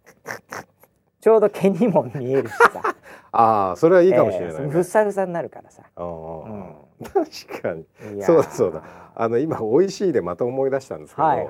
[1.21, 2.81] ちょうど毛にも見えるしさ。
[3.31, 4.59] ああ、それはいいかもしれない、ね。
[4.63, 5.83] えーふっさふさになるからさ。
[5.95, 6.75] うん。
[7.01, 7.85] 確かに。
[8.23, 8.81] そうだそうだ。
[9.15, 11.47] あの今美味しいでまた思い出したんですけど、はいはい、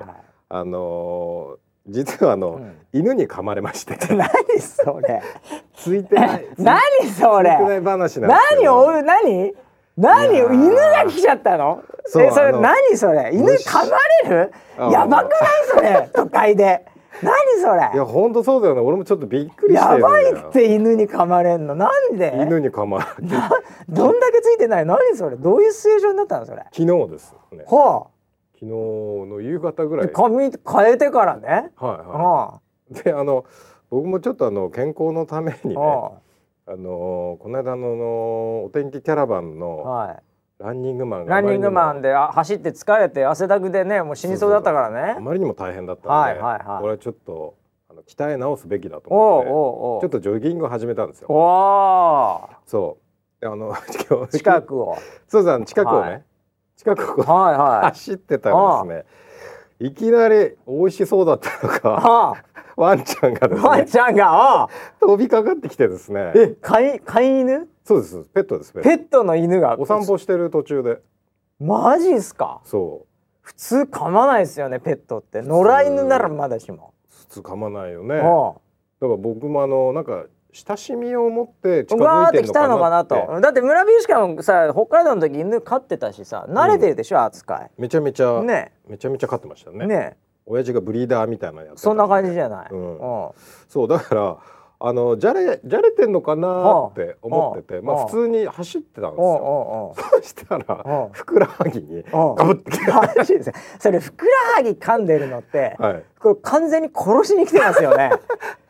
[0.50, 2.76] あのー実はあの、うん。
[2.94, 5.20] 犬に噛まれまして、 何それ。
[5.74, 6.46] ついてない。
[6.56, 7.50] 何それ。
[7.50, 8.28] ついてない話なんですけど。
[8.28, 9.54] 何おう何？
[9.96, 11.82] 何犬が来ちゃったの？
[12.20, 13.30] えそれ何それ？
[13.32, 13.68] 犬虫。
[13.68, 14.52] 噛まれる？
[14.78, 16.08] あやばくないそれ？
[16.14, 16.84] 都会で。
[17.22, 17.90] 何それ？
[17.94, 18.80] いや本当そうだよね。
[18.80, 21.74] 俺もちょっとびっくりやばいよって犬に噛まれんの。
[21.76, 22.32] なんで？
[22.42, 23.50] 犬に噛まれてな
[23.88, 24.86] どんだけついてない？
[24.86, 25.36] 何それ？
[25.36, 26.64] どういうシチュエーションだったのそれ？
[26.72, 27.64] 昨日ですね。
[27.68, 28.08] は
[28.54, 30.06] 昨日の夕方ぐらあい。
[30.08, 31.70] はい髪変えてからね。
[31.76, 31.88] は。
[31.98, 32.94] はい。
[33.04, 33.44] であの
[33.90, 36.20] 僕もちょっとあの健康のためにね、あはあ
[36.76, 40.22] のこの間のあのお天気キャラバンいのは
[40.58, 46.80] ランニングマンいランニングマンでであ走って疲れて汗だくでねもう死にそうだったからあねまりにも大変だったんで、はいはいはい。
[46.80, 47.56] これはちょっと
[47.90, 51.28] あの鍛え直すべきだと思ってちょっとジョギングを始めたんですよ。
[51.28, 52.56] おー。
[52.66, 52.98] そ
[53.38, 53.40] う。
[53.42, 53.74] であの
[54.30, 54.96] 近くを。
[55.28, 56.24] そうそうあの近くをね、はい。
[56.76, 57.86] 近くをはいはい。
[57.88, 59.04] 走ってたらですね
[59.80, 64.68] いきなり美味しそうだったのかあワンちゃんがですねワンちゃんがあ
[65.00, 66.32] 飛びかかってきてですね。
[66.34, 67.68] え飼い飼い犬？
[67.84, 69.24] そうですペットですペット。
[69.24, 69.78] の犬が。
[69.78, 71.00] お散歩してる途中で。
[71.60, 72.60] マジっすか？
[72.64, 73.06] そう。
[73.42, 75.42] 普通噛まないですよねペットって。
[75.42, 78.16] 野良犬ならまだしも、普通噛まないよね。
[78.16, 88.72] だかあら僕もあのなんか親しみを持って近づいてんのかたのかなとだって村ビシカもさ北海道の時犬飼ってたしさ慣れてるでしょ、扱めちゃめちゃ、いね。
[88.88, 89.86] めちゃめちゃ飼ってましたね。
[89.86, 92.98] ね親父がブリーダーみたいなのやってたそんな感じじゃない、うん。
[92.98, 93.30] うん。
[93.68, 94.36] そうだから
[94.80, 98.06] あのじゃれじゃれてんのかなって思ってて、まはあ。
[98.06, 99.94] 普通に走ってたんですよ。
[100.20, 106.04] そしたらふくらはぎにガブってきて、マジですよそれふくらはぎ噛んでるのってはい。
[106.18, 108.10] これ完全に殺しに来てますよね。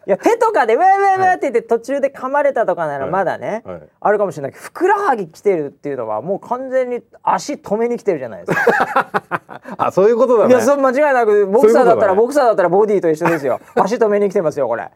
[0.06, 3.10] いや手とかで「ウェーウェーウェー」って言って途中で噛まれたとかならはい。
[3.10, 3.82] まだね、はい。
[4.00, 4.52] あるかもしれない。
[4.52, 9.50] けどふくらはぎ来てるっていうのはもう完全に足止めに来てるじゃないですか。
[9.78, 10.50] あそういうことだね。
[10.50, 13.60] いやそれ間違いなくボクサーだったらボクサーだったらボディと一緒ですよ。
[13.74, 14.90] 足止めに来てますよこれ。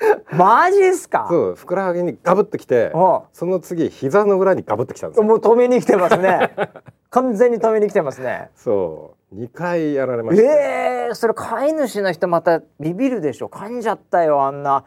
[0.32, 1.26] マジっすか？
[1.28, 5.24] そうふくらはぎにガブッときておその次膝の裏にガブッときたんですよ。
[5.24, 6.52] もう止めに来てますね。
[7.10, 8.50] 完全に止めに来てますね。
[8.54, 9.34] そう。
[9.34, 13.46] 2回やられました、ねええー、それ飼い主の人またビビるでしょ。
[13.46, 14.84] 噛んじゃったよあんな。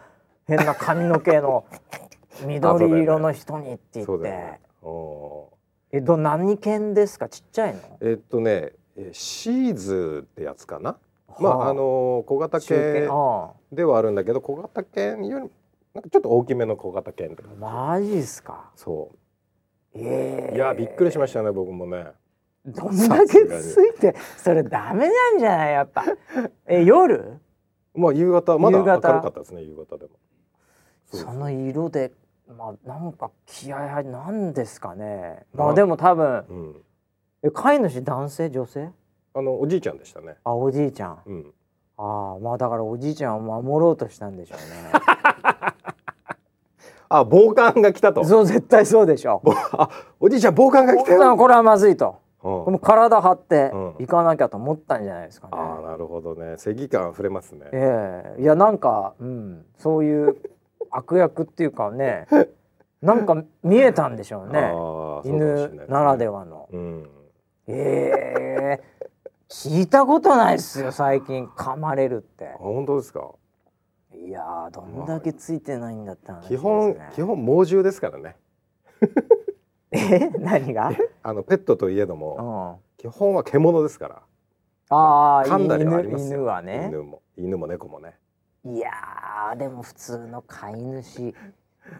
[0.47, 1.65] 変な髪の毛の。
[2.45, 4.61] 緑色の人にって言って、ね。
[4.81, 5.49] お
[5.91, 7.27] えど何犬ですか？
[7.27, 7.79] ちっちゃいの？
[7.79, 10.97] ーえっとねえシーズってやつかな、
[11.39, 11.67] まはあ。
[11.67, 13.07] ああの小型中犬
[13.71, 15.49] ではあるんだけど小型犬より
[15.93, 17.57] なんかちょっと大きめの小型犬って感じ。
[17.59, 18.71] マジっすか？
[18.75, 19.11] そ
[19.93, 20.53] ええ。
[20.53, 22.07] ういやびっくりしましたね僕もね。
[22.65, 25.73] どんだけついてそれダメなんじゃない？
[25.73, 26.05] やっぱ。
[26.67, 27.39] え夜？
[27.93, 30.11] まあ夕方まだ明るかったですね夕方でも。
[31.11, 32.11] その色で
[32.57, 35.45] まあなんか気合入なんですかね。
[35.53, 36.75] まあまあでも多分うん。
[37.43, 38.49] え飼い主男性？
[38.49, 38.91] 女性？
[39.33, 40.35] あのおじいちゃんでしたね。
[40.43, 41.19] あおじいちゃん。
[41.25, 41.53] うん。
[41.97, 44.57] ああまあだからおじいちゃんを守ろうとしたんでしょう
[47.09, 48.21] あ暴漢が来たと。
[48.21, 49.89] ねそう絶対そうでしょぼ あ
[50.19, 52.15] おじいちゃん暴漢が来たよ、これはまずいと。
[52.43, 52.79] うん。
[52.79, 53.95] 体張ってうん。
[53.99, 56.57] 行かなきゃと思ったんじゃないですかね、ああなるほどね。
[56.57, 57.67] 正義感溢れますね。
[57.71, 58.41] ええ。
[58.41, 60.37] いやなんか、うん、そういう
[60.89, 62.27] 悪役っていうかね
[63.01, 64.59] なんか見えたんでしょうね。
[64.59, 66.67] あーそうかもしれ犬ならではの。
[66.71, 67.09] うん。
[67.67, 69.00] ええ
[69.51, 72.47] 聞いたことないですよ最近噛まれるって。
[72.47, 73.31] あ本当ですか？
[74.15, 78.37] いやーどんだけついてないんだって話です、ね、基本基本猛獣ですからね。
[79.91, 80.29] え？
[80.39, 84.21] 何が、あのペットといえどうもん、基本は獣ですから。
[84.89, 86.37] ああ噛んだりはあり犬ますよ。
[86.39, 86.85] 犬はね。
[86.87, 88.17] 犬も犬も猫もね。
[88.63, 91.33] いやーでも普通の飼い主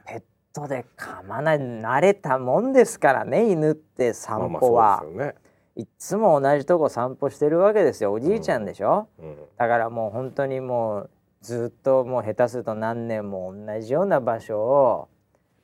[0.06, 5.36] ペットで噛まない慣れたもんですからね犬って散歩は、まあまあそうですよね
[5.76, 8.12] いっつも同じとこ散歩してるわけですよ。
[8.12, 9.36] おじいちゃんでしょ、うん。
[9.58, 11.10] だからもう本当にもう
[11.42, 15.08] ずっともう下手すると何年も同じような場所を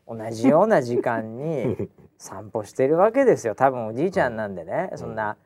[0.07, 3.55] 同じような時間に 散歩してるわけですよ。
[3.55, 4.97] 多分おじいちゃんなんでね、うん。
[4.97, 5.37] そんな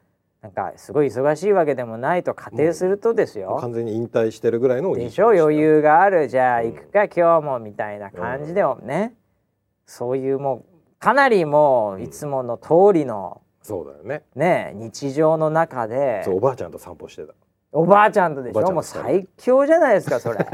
[0.42, 6.28] なんかすごい忙しいわけでもないと仮定するとですよ、完全に引退してるぐらいのおじいでしょちゃんした余裕がある。
[6.28, 9.16] じゃあうん行くか、今日もみたいな感じでもね、
[9.86, 14.24] そういうもうかなりもういつもの通りのそうだよね。
[14.36, 16.24] ね日常の中で。
[16.24, 17.34] そうおばあちゃんと散歩してた。
[17.72, 18.72] おばあちゃんとでしょ？
[18.72, 20.46] もう最強じゃないですかそれ。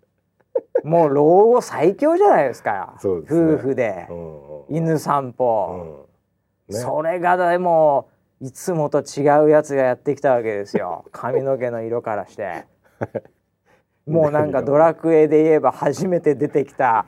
[0.84, 2.96] もう老後最強じゃないですか。
[3.00, 3.54] そうですね。
[3.54, 4.06] 夫婦で。
[4.08, 6.06] うんうん犬散歩、
[6.68, 6.74] うん。
[6.74, 6.80] ね。
[6.80, 11.06] それがでもいつもと違うやつがやってきたわけですよ。
[11.12, 12.66] 髪の毛の色からして。
[14.06, 17.04] もうなんかドラクエで言えば初めて出てきた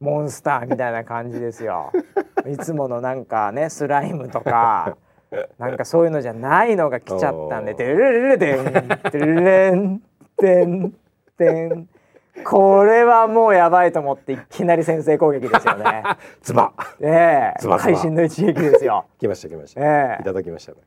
[0.00, 1.92] モンスターみたいな感じですよ。
[2.48, 4.96] いつものなんかねスライムとか
[5.58, 10.00] なんかそういうのじゃないのが来ちゃったんで「おーてるるるでんてるれん
[10.36, 10.92] てん
[11.36, 11.88] てん」
[12.44, 16.04] これはもうやばいと思っていきなり先制攻撃ですよね。
[16.40, 17.54] つばえ。
[17.58, 19.06] えズバズバ会心の一撃ですよ。
[19.18, 20.22] 来ました来ました、ええ。
[20.22, 20.78] いただきましたね。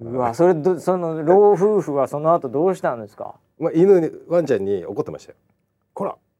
[0.00, 3.36] うわそれどその老夫婦はその後どうしたんですか？
[3.58, 5.38] まあ犬にワンちゃんに怒ってましたよ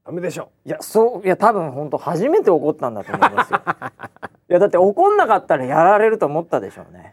[0.07, 0.51] ダメでしょ。
[0.65, 3.61] いやそういや多分本当初めて怒ったんだと思いますよ。
[4.49, 7.11] いやだって怒んなかったらやられると思ったでしょうね。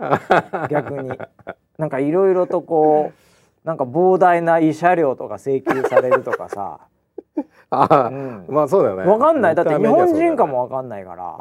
[0.69, 1.17] 逆に。
[1.79, 6.81] なんかいろいろとこうなんか膨大な慰謝料とか請求されるとかさ、
[7.71, 9.05] ああ、うん、まあそうだよね。
[9.05, 9.55] わかんない。
[9.55, 11.23] だって日本人かもわわかんないから。
[11.23, 11.39] か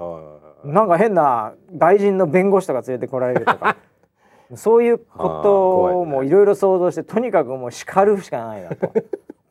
[0.65, 3.77] なんか変な外人の弁護士とか連れてこられるとか。
[4.55, 8.91] そういうことをもういろいろ想像してとにかくもう叱るしかないなと。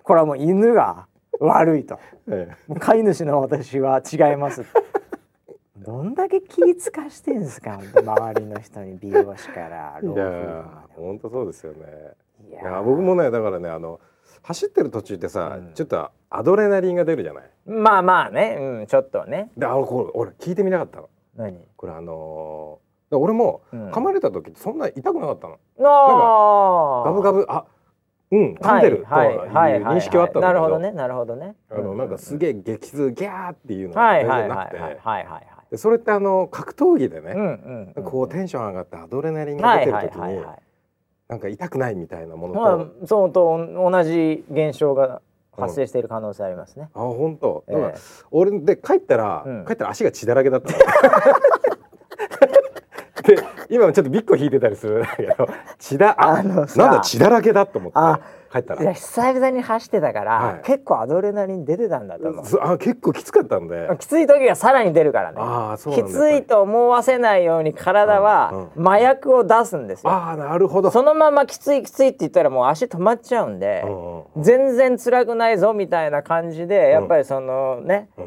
[0.03, 1.07] これはもう犬が
[1.41, 1.99] 悪いと。
[2.29, 4.63] えもう飼い主の私は違います。
[5.77, 11.79] どんだけ気使かしてんすか周りの人に美容師から老夫ま本当そうですよね。
[12.39, 13.99] でいいや僕もねだからねあの
[14.43, 15.73] 走ってる途中ってさ、うん。
[15.73, 17.43] ちょっとアドレナリンが出るじゃない？
[17.65, 18.57] まあまあね。
[18.59, 19.49] うんちょっとね。
[19.57, 21.09] であのこれ俺聞いてみなかったの。
[21.35, 21.57] 何？
[21.75, 23.89] これあのーで俺もうん。
[23.91, 27.65] 噛まれた時ってそんな痛くなかったの、あガブガブあ
[28.31, 30.53] うん噛んでるとはいいう認識はあったんだけど。
[30.53, 31.55] なるほどねなるほどね。
[31.69, 34.77] あのなんかすげえ激痛ギャーっていうのが全然なくて。
[34.77, 35.25] はいはいはいはい。
[35.25, 38.03] はいでそれってあの格闘技でね、うんうんうん。
[38.03, 40.41] こうテンション上がってアドレナリンが出てる時に
[41.29, 45.21] なんか痛くないみたいなものと、まあそうと同じ現象が
[45.57, 46.89] 発生している可能性ありますね。
[46.93, 47.63] あ本当。
[47.67, 47.95] えだからえ。
[48.31, 49.65] 俺で帰ったら、うん。
[49.65, 50.79] 帰ったら足が血だらけだったの。
[53.23, 53.37] で
[53.69, 55.47] 今もちょっとビッコ引いてたりするんだけど
[55.79, 58.19] 血だああのさなんだ血だらけだと思ってあ
[58.51, 58.81] 帰ったら。
[58.81, 60.61] いや久々に走ってたから、はい。
[60.65, 62.45] 結構アドレナリン出てたんだと思う。
[62.45, 63.89] そあ結構きつかったんで。
[63.97, 65.37] きつい時がさらに出るからね。
[65.39, 70.91] ああそうきついと思わせないように体はうん麻薬を出すんですよ、ああなるほど。
[70.91, 78.23] そのままきついきついって言ったらもう足止まっちゃうんで、うんうん全然辛くないぞみたいな感じでやっぱりそのね、う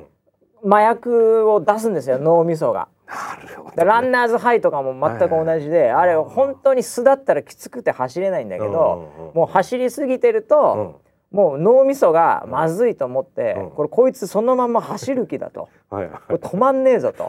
[0.69, 0.73] ん。
[0.73, 2.89] 麻薬を出すんですよ脳みそが。
[3.07, 9.35] なるほどでランナーズハイとかも全く同じで、あれ本当に素だったらきつくて走れないんだけど、うんうんうん。
[9.35, 13.71] もう走りすぎてると、もう脳みそがまずいと思って、うん。
[13.73, 15.69] これこいつそのまま走る気だと。
[15.91, 16.21] う んはいはい。
[16.27, 17.29] これ止まんねえぞと。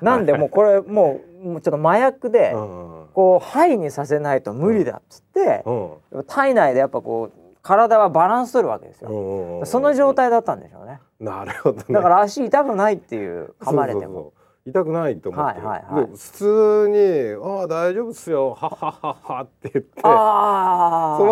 [0.00, 6.24] なんでもうこれもうもうちょっと麻薬で、うんこうハイにさせないと無理だっつって、うん。
[6.24, 7.32] 体内でやっぱこう
[7.62, 9.10] 体はバランス取るわけですよ。
[9.10, 9.66] うんうん。
[9.66, 11.00] その状態だったんでしょうね。
[11.20, 11.84] なるほどね。
[11.90, 14.06] だから足痛くないっていう噛まれても。
[14.06, 16.06] そうそうそう痛くないと思って、はいはいはい。
[16.06, 16.98] で普通に
[17.44, 18.50] 「ああ大丈夫っすよ。
[18.54, 20.00] はっはっはっは」って言って。
[20.02, 20.12] その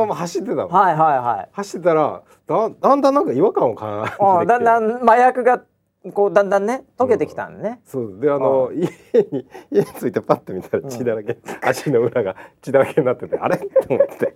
[0.00, 1.48] まま走ってたの、はいはいはい。
[1.52, 4.24] 走ってたらだだんだんなんか違和感を感じてきて。
[4.24, 5.62] あだんだん麻薬が
[6.12, 7.80] こうだんだんね溶けてきたんね。
[7.84, 8.88] そうであの家
[9.30, 13.58] に家に着いてパッて見たら血だらけ、足の裏が 血だらけになっててあれ？
[13.58, 14.34] と思って。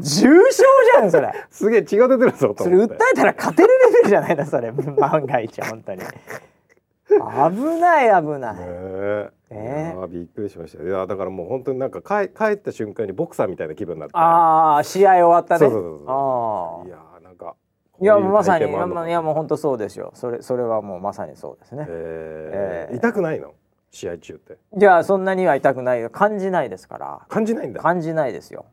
[0.00, 1.32] 重症じゃんそれ。
[1.50, 2.94] すげえ血が出てるぞとそれ思って。
[2.94, 4.44] 訴えたら勝てるレベルじゃないの？
[4.46, 4.72] それ。
[4.72, 6.00] 万が一本当に。
[7.08, 8.54] 危ない危ない。
[8.54, 8.60] ね
[9.50, 9.92] え。
[9.96, 10.06] ー。
[10.08, 14.12] びっくりしましたいやだからもう本当になんか帰帰った瞬間にボクサーみたいな気分になって。
[14.16, 15.58] ああ試合終わったね。
[15.60, 16.06] そうそうそうそう。
[16.08, 17.54] ああいやーなんか
[18.00, 18.72] いやまさにい
[19.10, 20.12] やもう本当そうですよ。
[20.14, 21.86] それそれはもうまさにそうですね。
[21.88, 22.90] えー。
[22.90, 22.96] えー。
[22.96, 23.54] 痛くないの？
[23.90, 24.58] 試合中って。
[24.76, 26.10] じゃあそんなには痛くないよ。
[26.10, 27.20] 感じないですから。
[27.28, 27.80] 感じないんだ。
[27.80, 28.66] 感じないですよ。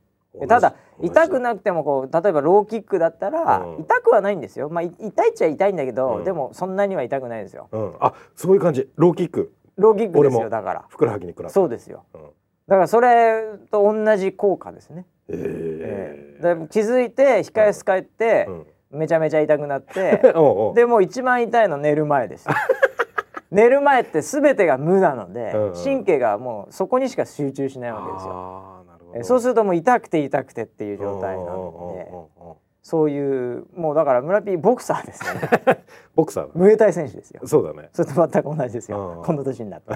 [0.48, 3.82] ただ痛くなくてもこう例えばローキックだったら、うん。
[3.82, 4.70] 痛くはないんですよ。
[4.70, 6.24] まあい痛いっちゃ痛いんだけど、うん。
[6.24, 7.70] でもそんなには痛くないですよ。
[7.72, 8.90] うん、あそういう感じ。
[8.96, 9.54] ローキック。
[9.78, 10.86] ローキックですよだから。
[10.90, 12.06] ふくらはぎに食らったそうですよ。
[12.14, 12.22] うん。
[12.22, 12.28] だ
[12.76, 15.06] からそれと同じ効果ですね。
[15.30, 15.34] え。
[15.34, 16.56] ええ。
[16.56, 18.66] で気づいて控え室帰ってー、うん。
[18.92, 20.22] めちゃめちゃ痛くなって、
[20.74, 22.46] でもう一番痛いの寝る前です。
[22.46, 22.54] よ。
[23.52, 28.75] 寝る前って全てが無なので、神経がもうそこにしか集中しないわけですよ。
[29.16, 31.94] えそうするともう痛くて痛くてっていう状態なの
[32.40, 32.56] で。
[32.86, 35.84] そういうもうだから村ピーボクサーですよね。
[36.14, 37.40] ボクサームエタイ選手ですよ。
[37.42, 37.90] だそうだね。
[37.94, 39.00] それと全く同じですうん。
[39.00, 39.92] よこの年になって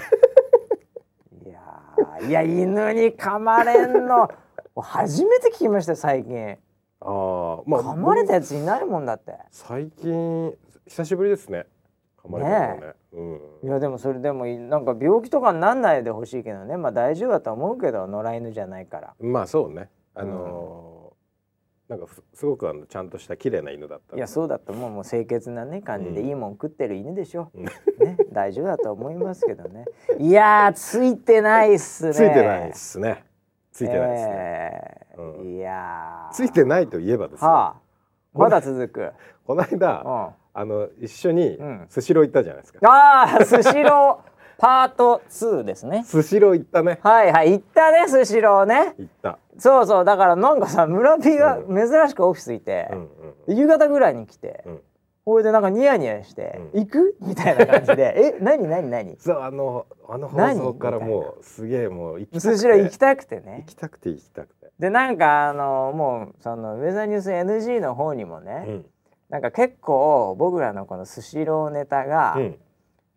[1.48, 4.28] いやーいや犬に噛まれんの。
[4.76, 6.58] 初めて聞きましたよ最近。
[7.02, 9.38] ああまあ噛まれたやついないもんだって。
[9.52, 11.68] 最近久しぶりですね
[12.24, 12.94] 噛まれたのね。
[13.14, 13.68] うん。
[13.70, 16.78] いやでもそれでもなんか病気とかになんないでほしいけどね。
[16.78, 19.14] まあ大丈夫だと思うけど野良犬じゃないから。
[19.20, 19.90] まあそうね。
[20.14, 21.00] あのー
[21.90, 24.92] なんかふすごくあのちゃんとした綺麗な犬だったいやそうだと思う。
[24.92, 26.28] もう清潔なね感じでうん。
[26.28, 27.66] いいもん食ってる犬でしょ、うん。
[27.66, 27.72] ね。
[28.32, 29.86] 大丈夫だと思いますけどね。
[30.20, 32.14] いやーついてないっすね。
[32.14, 33.26] ついてないですね。
[33.72, 35.40] ついてないですね、えー。
[35.40, 35.56] うん。
[35.56, 36.34] いやー。
[36.34, 37.76] ついてないといえばですよ、はあ。
[38.34, 39.12] まだ続く、
[39.48, 41.86] この間、うん、あの一緒にうん。
[41.90, 46.04] スシロー行ったじゃないですか、ああスシローパート2ですね。
[46.06, 47.00] スシロー行ったね。
[47.02, 48.94] はいはい行ったねスシローね。
[48.98, 49.40] 行った。
[49.58, 53.00] そうそうだからなんかさ村 P が珍しくオフィスいてう、ん
[53.48, 54.82] うん夕方ぐらいに来て、うん。
[55.26, 56.82] ほいでなんかニヤニヤして「うん。
[56.82, 59.16] 行く?」みたいな感じで「え何何何?
[59.20, 62.58] そうあのあの放何送からもうすげえもう行きたくて。
[62.58, 63.58] スシロー行きたくてね。
[63.60, 68.86] 行きたくて行きたくて、でなんかあのもうそのウェザーニュース NG の方にもね、うん
[69.30, 72.58] なんか結構僕らのこのスシローネタが、うん。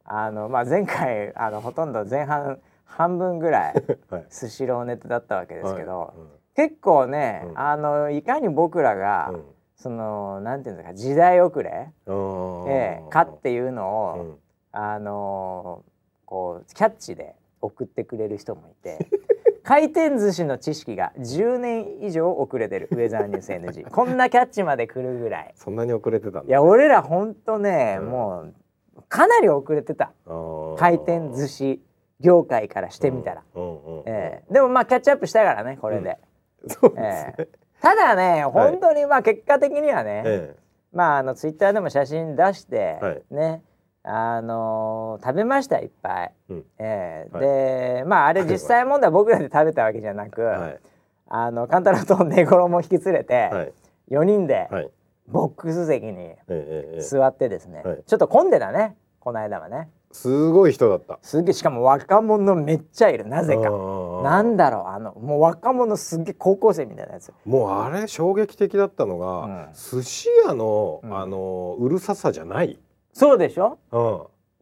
[0.05, 3.75] あのまあ、前回あのほとんど前半半分ぐらい
[4.11, 4.27] はい。
[4.29, 6.11] スシローネタだったわけですけど、はい。
[6.55, 7.59] 結構ね、うん。
[7.59, 9.45] あのいかに僕らが、うん。
[9.77, 14.39] そのなんていうんですか時代遅れ、うんええかっていうのを、うん。
[14.73, 15.83] あの
[16.27, 18.99] こうキャッチで送ってくれる人もいて
[19.63, 22.89] 回転寿司の知識が10年以上遅れてる。
[22.91, 25.53] ウェザーニュース NG こんなキャッチまで来るぐらい。
[25.57, 26.43] そんなに遅れてたんだ。
[26.43, 28.07] いや俺らほんとね、うん。
[28.07, 28.55] もう
[29.09, 30.13] かなり遅れてた。
[30.77, 31.83] 回転寿司
[32.21, 34.03] 業界からしてみたら、うんうんうん。
[34.07, 34.53] ええ。
[34.53, 36.19] でもまあキャッチアップしたからねこれで、
[36.67, 37.49] そうですね、ええ
[37.81, 40.57] ただね本当にまあ結果的にはね、え。
[40.93, 43.23] まああのツイッターでも写真出して、はい。
[43.31, 43.63] ね
[44.05, 46.65] あのー食べましたいっぱい、うん。
[46.79, 47.29] ええ。
[47.33, 47.43] はい。
[48.01, 50.81] でまああれ実際問題は僕らで食べたわけじゃなく、えはい。
[51.29, 53.73] あの勘太郎と寝衣も引き連れて、はい。
[54.11, 54.91] 4人ではい。
[55.29, 56.35] ボックス席に
[57.01, 58.03] 座ってですね、はい。
[58.05, 59.89] ちょっと混んでたねこの間はね。
[60.11, 61.19] すごい人だった。
[61.23, 63.63] すげえしかも若者めっちゃいるなぜか。
[63.63, 63.71] か
[64.25, 67.33] なんだろうあのもう若者すっげえ高校生みたいなやつ。
[67.47, 69.69] もうあれ衝撃的だったのが、うん。
[69.73, 71.17] 寿司屋の、うん。
[71.17, 72.79] あのうるささじゃない、
[73.13, 73.79] そうでしょ？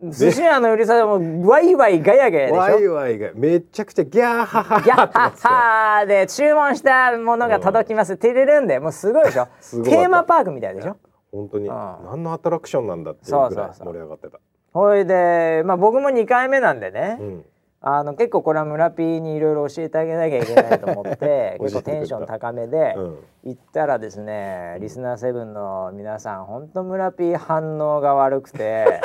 [0.01, 2.59] うん、寿司屋の売りさでもワイワイガヤガヤでしょ？
[2.59, 9.46] ワイワイがめちゃくちゃギャーハハギャッハハで注文したものが届きます、テレレンでもうすごいでしょ
[9.84, 10.96] テーマパークみたいでしょ
[11.30, 11.74] 本当にうん
[12.05, 14.40] 何のアトラクションなんだっていうぐらい盛り上がってた
[14.72, 17.44] ほいでまあ僕も2回目なんでね、うん
[17.83, 29.01] あの結構これは村ピーにいろいろ教えてあげなきゃいけないと思って 結構テンション高めでうん行ったらですねリスナーセブンの皆さん本当村ピー反応が悪くて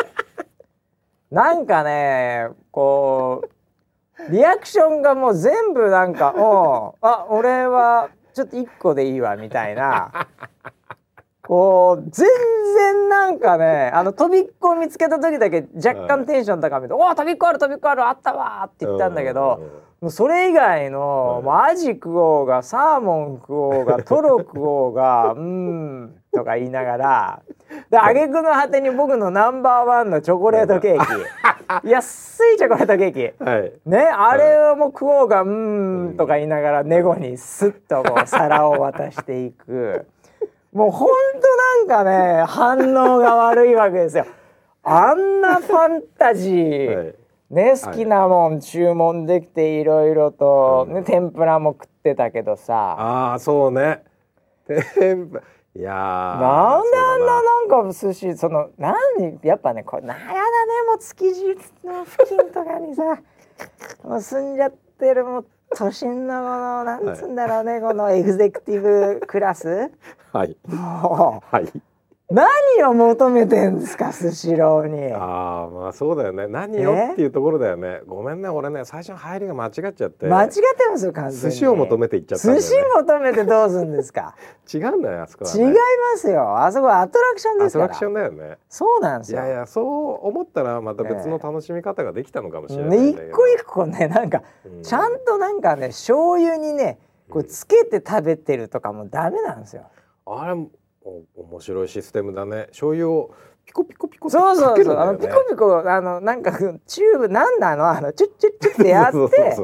[1.32, 3.44] なんかねこ
[4.30, 10.12] うリアクションがもう全部なんか「おうあ俺はちょっと1個でいいわ」みたいな。
[11.48, 12.28] こう全
[12.76, 19.60] 然なんかね あの飛びっこを見つけた時だけ若干テンション高めて「おお飛びっこある飛びっこあるあったわ」って言ったんだけど、
[20.02, 21.43] もうそれ以外の、はい。
[21.43, 27.39] もうアジ食おうがサーモン食おうがトロ食おうが「うーん」とか言いながら
[27.89, 31.06] で挙句の果てに僕のナンバーワンのチョコレートケーキ。
[31.89, 33.43] 安いチョコレートケーキ。
[33.43, 33.74] はい。
[33.86, 40.06] ねあれをもう食おうが「うーん」とか言いながらネゴにスッとこう皿を渡していく
[40.76, 41.10] もうほん
[41.88, 44.26] となんかね 反応が悪いわけですよ。
[44.84, 47.16] あんなファンタジー、はい。
[47.50, 50.94] ね好きなもん注文できていろいろと、うん。
[50.96, 52.74] ね天ぷらも食ってたけどさ。
[53.00, 54.04] ああそうね。
[54.68, 55.42] 天ぷ
[55.76, 58.96] いやーなんであんななんか寿司その何
[59.44, 60.42] やっぱねこれなんやだね
[60.88, 63.04] もう築地の付近とかにさ
[64.04, 65.46] もう住んじゃってるもう
[65.76, 69.92] 都心のこのなんつうんだろうね、このエグゼクティブクラス。
[70.32, 70.56] はい。
[70.68, 71.72] もはい。
[72.30, 75.14] う何を求めてんですかスシローに。
[75.14, 77.12] ああまあそうだよね何よね？
[77.14, 80.62] っていうところだよねごめんね俺ね最初の入りが間違っちゃって間違って
[80.92, 81.56] ますよ完全に。
[81.56, 84.36] 寿司を求めて行っちゃったんだよ寿ね司求めてどうするんですか？
[84.74, 85.74] 違うんだよあそこは、違いね、
[86.14, 86.58] ますよ。
[86.58, 87.86] あそこはアトラクションですから。
[87.86, 89.42] アトラクションだよねそうなんですよ。
[89.42, 89.82] いやいやそ
[90.24, 96.98] う思ったらまた別の楽しみ方ができたのかもしれないんね、一個一個ねなんかうんちゃんとなんかね醤油にね
[97.30, 99.84] こうつけて食べてるとかもダメなんですよ。
[100.26, 100.68] あれお
[101.10, 102.66] 面白いシステムだね。
[102.68, 103.36] 醤油を
[103.66, 106.51] ピコピコピコそうそうそう、あのピコピコあのなんか
[106.86, 107.89] チューブなんなの？
[107.89, 109.56] あのチュッチュッチュッってやって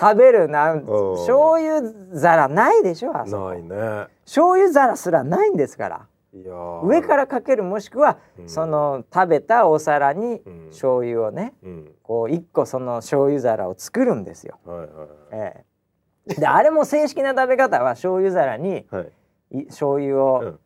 [0.00, 0.74] 食べるな。
[0.74, 1.16] んうん。
[1.16, 1.82] 醤油
[2.18, 3.50] 皿ないでしょあそこ。
[3.50, 4.06] ないね。
[4.24, 6.06] 醤油皿すらないんですから。
[6.34, 6.86] いやー。
[6.86, 8.48] 上からかけるもしくは、うん。
[8.48, 10.66] その食べたお皿にうん。
[10.70, 11.92] 醤油をねうん。
[12.02, 14.58] こう一個その醤油皿を作るんですよ。
[14.64, 14.88] はいはい
[15.32, 15.64] え
[16.28, 19.12] え、であれも正式な食べ方は醤油皿にはい。
[19.62, 20.52] い醤油をうん。
[20.54, 20.61] つ、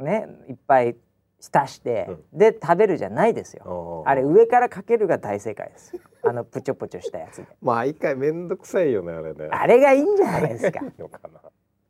[0.00, 0.96] ねいっぱい
[1.40, 4.04] 浸して、で食べるじゃないですよ。
[4.06, 5.98] あれ上からかけるが大正解です。
[6.22, 7.46] あのプチョプチョしたやつで。
[7.62, 9.48] 毎回めんどくさいよねあれね。
[9.50, 10.80] あれがいいんじゃないですか。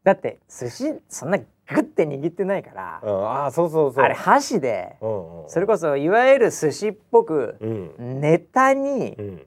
[0.03, 3.27] だって寿司そんなグッて握ってないから、うん。
[3.27, 4.05] ああそうそうそう。
[4.05, 5.49] あれ箸でうんうん。
[5.49, 8.21] それこそいわゆる寿司っぽくうん。
[8.21, 9.47] ネタにうん。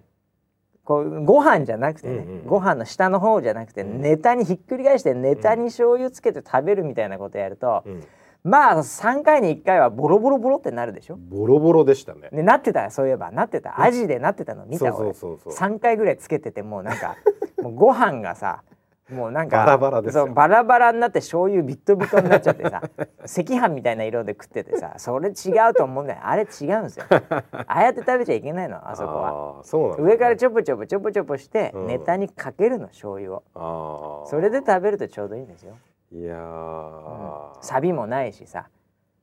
[0.83, 2.45] こうご飯じゃなくてね、うんうんうん。
[2.45, 4.01] ご飯の下の方じゃなくて、うん。
[4.01, 8.03] ネタにひっくり返してネタに醤油つけて食べるみたいなことやると、うん
[8.43, 11.15] まあ3回に1回はボロボロボロってなるでしょ？
[11.15, 12.29] ボロボロでしたね。
[12.31, 13.31] でなってたそういえば。
[13.31, 13.81] なってた。
[13.81, 15.69] アジでなってたの見たそう俺そうそうそう。
[15.69, 17.15] 3回ぐらいつけててもうなんか
[17.63, 18.63] もうご飯がさ
[19.09, 20.25] もうなんかバラバラですよ。
[20.25, 22.81] そうバラバラになって醤油ビットビトになっちゃってさ
[23.23, 26.19] 赤飯みたいな色で食っててさそれ違うと思うんだよ。
[26.23, 27.05] あれ違うんですよ。
[27.09, 29.63] ああやって食べちゃいけないのあそこは。
[29.63, 30.03] そうなね。
[30.03, 31.87] 上からちょぽちょぽちょぽちょぽしてうん。
[31.87, 34.23] ネタにかけるの醤油を。
[34.27, 35.75] それで食べるとちょうどいいんですよ、
[36.13, 36.41] いやうん。
[36.41, 38.67] ーサビもないしさ。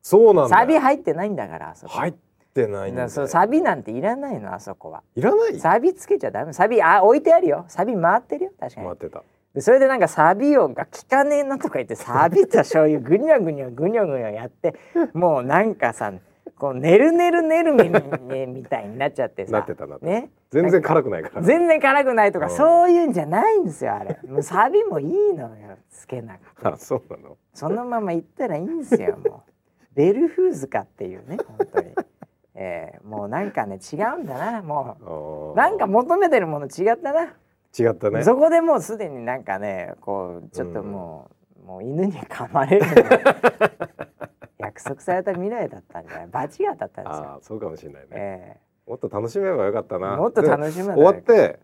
[0.02, 1.92] そうなんだサビ入ってないんだからあそこ。
[1.92, 2.14] 入っ
[2.54, 5.02] てないんだそうサビなんていらないのあそこは。
[5.14, 5.58] いらない？
[5.60, 6.52] サビつけちゃダメ。
[6.52, 7.64] サビあ置いてあるよ。
[7.68, 8.50] サビ回ってるよ。
[8.58, 8.86] 確かに。
[8.88, 9.22] 待ってた。
[9.54, 14.74] でそれでなんかサビをが効かねえなとか言ってサビと醤油ぐにゃぐにゃぐにゃぐにゃやって
[15.12, 16.12] もうなんかさ
[16.58, 19.66] こうねるねるねるみみたいになっちゃってさ。
[20.02, 20.30] ね。
[20.50, 21.42] 全然辛くないから。
[21.42, 22.52] 全然辛くないとかうん。
[22.52, 24.18] そういうんじゃないんですよあれ。
[24.28, 26.68] もうサビもいいのよつけなくて。
[26.68, 27.36] あそうなの？
[27.54, 29.50] そのまま行ったらいいんですよもう。
[29.94, 31.94] ベルフーズかっていうね本当に、
[32.54, 34.62] えー、もうなんかね違うんだな。
[34.62, 35.56] もう。
[35.56, 37.34] なんか求めてるもの違ったな。
[37.78, 38.22] 違ったね。
[38.22, 41.30] そこでもうすでになんかねこうちょっとも
[41.62, 42.86] う、もう犬に噛まれる
[44.84, 46.26] 約束された未来だったんじゃない？
[46.32, 47.22] 罰が当たったんですよ。
[47.24, 48.08] ああそうかもしれないね。
[48.12, 48.56] え
[48.88, 50.16] もっと楽しめばよかったな。
[50.16, 51.60] もっと楽しめば終わって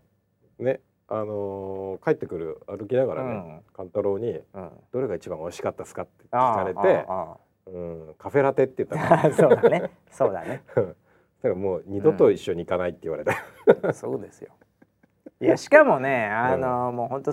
[0.58, 3.62] ねあのー帰ってくる歩きながらねうん。
[3.74, 6.02] 勘太郎にえうん、どれが一番美味しかったですか？
[6.02, 7.36] って聞かれてあ
[7.66, 9.90] うんカフェラテって言った そうだね。
[10.10, 10.62] そうだね。
[10.74, 10.94] らだか
[11.42, 14.52] らもう二度と一緒に行かないって言われた、そうですよ。
[15.40, 17.30] いやしかもねあの、もうほんと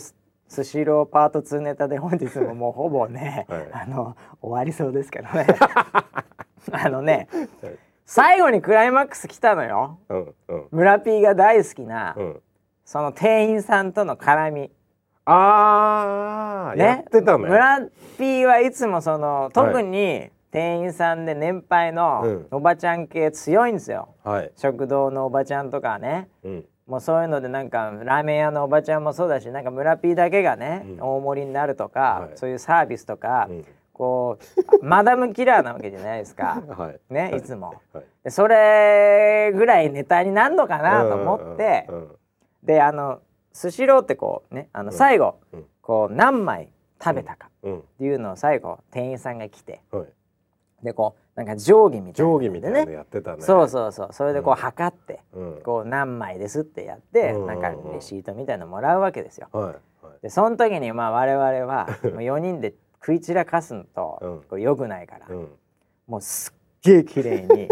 [0.53, 3.69] ススシローパート2ネタで本日ももうほぼね、はい。
[3.73, 5.47] あの終わりそうですけどね。
[6.71, 7.27] あのね
[7.63, 7.75] はい。
[8.05, 9.97] 最後にクライマックス来たのよ。
[10.09, 10.67] うんうん。
[10.71, 12.41] 村 P が大好きな、うん。
[12.85, 14.71] その店員さんとの絡み。
[15.25, 17.47] ああ、やってたね。
[17.49, 17.87] 村
[18.19, 22.47] P はいつもその特に店員さんで年配うのん。
[22.51, 24.51] おばちゃん系強いんですよ、はい。
[24.55, 26.29] 食堂のおばちゃんとかね。
[26.43, 30.97] うんもうそういうのでなんかラーメン屋のおばちゃんもそうだしなんか村 P だけがね、うん。
[30.99, 32.37] 大盛りになるとか、はい。
[32.37, 33.65] そういうサービスとか、うん。
[33.93, 34.39] こ
[34.81, 36.61] うマダムキラーなわけじゃないですか。
[36.77, 37.13] はい。
[37.13, 37.37] ね、はい。
[37.37, 37.75] いつも。
[37.93, 38.03] はい。
[38.23, 41.87] でそれぐらいネタになるのかなと思って、
[42.63, 43.19] であの
[43.53, 44.97] スシローってこうねあのうん。
[44.97, 45.65] 最後、うん。
[45.81, 46.69] こう何枚
[47.01, 47.79] 食べたかうん。
[47.79, 50.07] っていうのを最後店員さんが来てはい
[50.83, 53.41] でこうなんか定規みたいな定ので規みたいなのやってたね。
[53.41, 54.09] そうそうそう。
[54.11, 54.57] それでこううん。
[54.57, 55.61] 測って、うん。
[55.63, 57.47] こう何枚ですってやって、うん。
[57.47, 59.47] なんかレシートみたいなのもらうわけですよ。
[59.51, 59.75] はいはい。
[60.21, 64.41] でその時にまあ我々はもう4人で食い散らかすのと、 うん。
[64.41, 65.47] こう良くないから、うん。
[66.07, 66.53] もうすっ
[66.83, 67.69] げえ綺麗に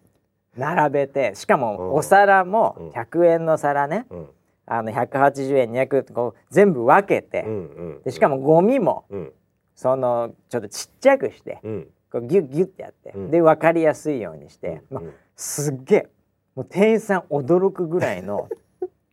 [0.56, 1.60] 並べてしかうん。
[1.60, 2.50] もお皿うん。
[2.50, 4.30] も100円の皿ね、うん。
[4.66, 7.58] あの180円200円こう全部分けて、うんう
[8.00, 8.02] ん。
[8.02, 9.32] でしかもゴミもうん。
[9.74, 13.30] そのちょっとちっちゃくしてうんこうギュッギュッてやって、うん。
[13.32, 15.12] で分かりやすいようにして、まあうん。
[15.34, 16.08] すっげえ
[16.54, 18.48] もう店員さん驚くぐらいの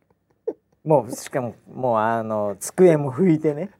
[0.84, 3.70] もうしかももうあの机も拭いてね。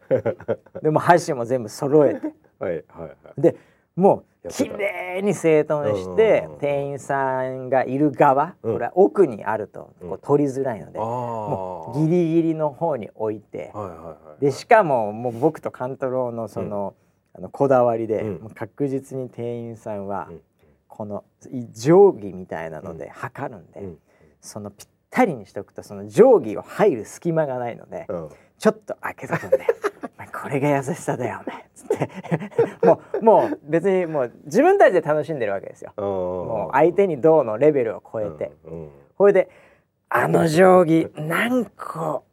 [0.82, 2.32] でも箸も全部揃えて。
[2.58, 3.40] はいはいはい。
[3.40, 3.56] で
[3.94, 8.72] もう綺麗に整頓してうん店員さんがいる側、うん。
[8.72, 10.08] これは奥にあるとうん。
[10.08, 14.40] こう取りづらいので、あもあうギリギリの方に置いて、はいはいはい。
[14.44, 16.94] でしかももう僕と勘太郎のその,、
[17.34, 18.50] あのこだわりで、うん。
[18.50, 20.40] 確実に店員さんはうん。
[20.88, 23.98] このい定規みたいなので測るんで、うん。
[24.40, 28.28] そのぴったりにしておくとその定規を入る隙間がないので、うん。
[28.58, 29.58] ちょっと開けとくんで
[30.04, 32.86] 「お前これが優しさだよお前」つって。
[32.86, 35.92] もうもう別にもう自分たちで楽しんでるわけですよ。
[35.96, 38.90] ももう相手にどうのレベルを超えて、うん。
[39.16, 39.48] これで
[40.10, 42.24] 「あの定規何個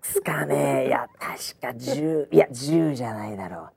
[0.00, 0.84] つかね。
[0.84, 3.70] えいや確か10いや10じゃないだろう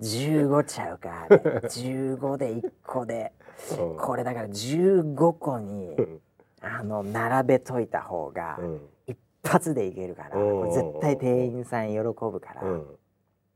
[0.00, 1.26] 15ちゃうか。
[1.28, 3.32] あれ15で1個で。
[3.78, 3.96] うん。
[3.96, 6.20] これだから15個にうん。
[6.62, 8.80] あの並べといた方がうん。
[9.06, 10.30] 一発でいけるから
[10.70, 12.62] 絶対店員さん喜ぶから。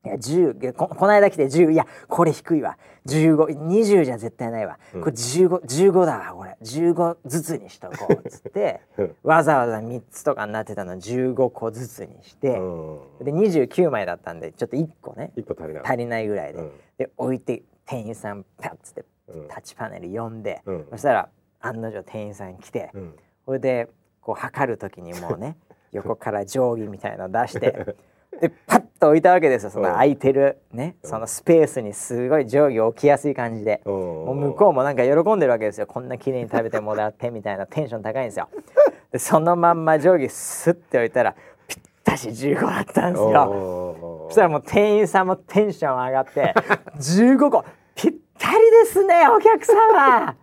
[0.04, 2.76] うんいや10ここの間来て10いやこれ低いわ。
[3.06, 5.00] 1520じゃ絶対ないわ、うん。
[5.02, 6.56] これ1515だわこれ。
[6.62, 8.12] 15ずつにしとこう。
[8.12, 13.24] っ つってうんわざわざ3つとかになってたの15個ずつにして、うん。
[13.24, 15.32] で29枚だったんでちょっと1個ね。
[15.36, 15.82] 一個足りない。
[15.84, 16.72] 足りないぐらいで、うん。
[16.98, 19.48] で置いて店員さんパッつってうん。
[19.48, 20.86] タッチパネル呼んで、うん。
[20.90, 21.28] そしたら
[21.60, 23.14] 案の定店員さん来て、うん。
[23.44, 23.88] それで
[24.20, 25.56] こう測る時にもうね
[25.92, 27.94] 横から定規みたいの出して
[28.40, 29.70] でパッと置いたわけですよ。
[29.70, 35.86] その空いてるね、そのスペースにすごい定規置きやすい感じで、もう向こうもなんか喜んでるわけですよ。
[35.86, 38.48] こんな綺麗に食べてもらってみたいなテンション高いんですよ。
[39.12, 41.34] でそのまんま定規スッて置いたら
[41.68, 43.42] ぴったし15だったんですよ。
[43.42, 46.54] おそしたらもう店員さんもテンション上がって
[46.98, 47.64] 15個。
[47.94, 50.34] ぴったりですねお客様。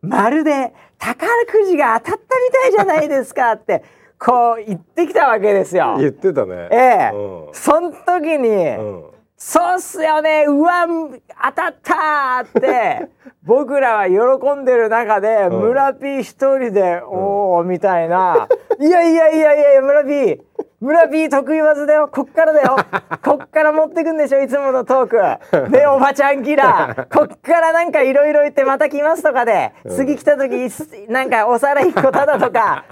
[0.00, 3.82] まるで宝くじが当たったみたいじゃないですかって
[4.24, 5.96] こう言ってきたわけですよ。
[5.98, 6.68] 言ってたね。
[6.70, 7.10] ええ。
[7.12, 7.54] うん。
[7.54, 9.04] そん時に、うん。
[9.36, 13.08] そうっすよねうわ当たったーって
[13.42, 15.60] 僕らは喜んでる中で、うん。
[15.62, 18.46] 村 P 一人で、おおみたいな
[18.78, 20.40] 「いやいやいやいやいや村 P
[20.82, 22.08] 村 P 得意技だよ。
[22.08, 22.76] こっからだよ。
[23.24, 25.70] こっから持ってくんでしょいつものトーク。
[25.70, 27.16] ね おばちゃんキラー。
[27.16, 32.84] こっからなんかいろいろ言ってまた来ますとかで、次来た時すなんかお皿一個ただとか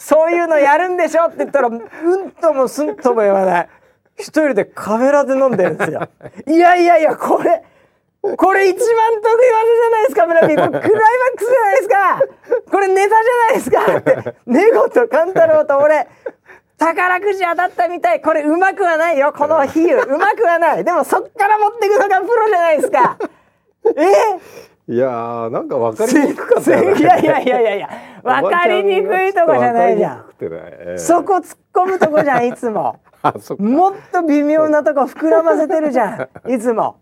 [0.00, 3.68] そういうのやるんでしょって言ったらうんともすんとも言わない。
[4.16, 6.08] 一人でカフェラテ飲んでるんですよ。
[6.48, 7.62] いやいやいやこれ
[8.22, 8.86] これ一番
[9.22, 12.20] 得意技じゃないですか村 P これクライマックスじゃないですか。
[12.70, 13.98] これネタじゃないですか。
[13.98, 16.08] ってネゴとカンタロウと俺
[16.78, 18.22] 宝くじ当たったみたい。
[18.22, 19.34] これうまくはないよ。
[19.36, 20.02] この比喩。
[20.02, 20.84] うまくはない。
[20.84, 23.18] でもそっから持ってくのがプロじゃないですか。
[23.84, 27.00] えいやーなんか分かりにくかったよね。
[27.00, 27.90] いやいやいやいやいや
[28.24, 30.24] 分かりにくいとこじゃないじゃん。
[30.40, 32.98] ええそこ突っ込むとこじゃんいつも。
[33.58, 36.96] もっと微妙なとこ膨らませてるじゃん いつも。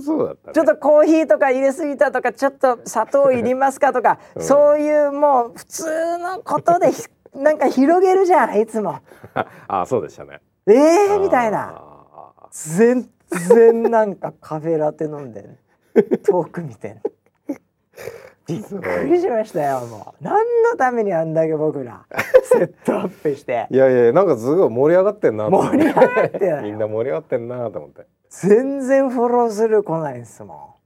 [0.00, 0.54] そうだったね。
[0.54, 4.42] ちょっとコーヒーとか入れすぎたとかちょっと砂糖いりますかとか、うん。
[4.42, 7.04] そういうもう普通のことでひ
[7.36, 8.98] なんか広げるじゃんいつも。
[9.68, 10.40] あそうでしたね。
[10.66, 11.72] えー、みたいな。
[11.76, 15.56] あ全然なんかカフェラテ飲んでん
[16.24, 17.00] 遠く見てん
[18.46, 20.24] びっくりしましたよもう。
[20.24, 22.06] 何のためにあんだけ僕ら
[22.44, 23.66] セットアップして。
[23.70, 28.06] ーいやいやなんかすごい盛り上がってんな盛り上がってみんな盛り上がってんなと思って。
[28.30, 30.76] 全然フォローする来ないんですも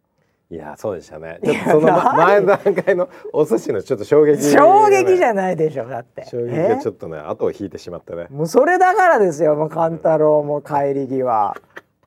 [0.51, 1.39] いやそうでしたね。
[1.45, 6.25] ちょっとそのま前段階のお寿司のちょっと衝撃、ね、衝撃じゃないでしょだって。
[6.27, 8.27] 衝撃がちょっとね後を引いてしまったね。
[8.31, 11.55] もうそれだからですよもう勘太郎も帰り際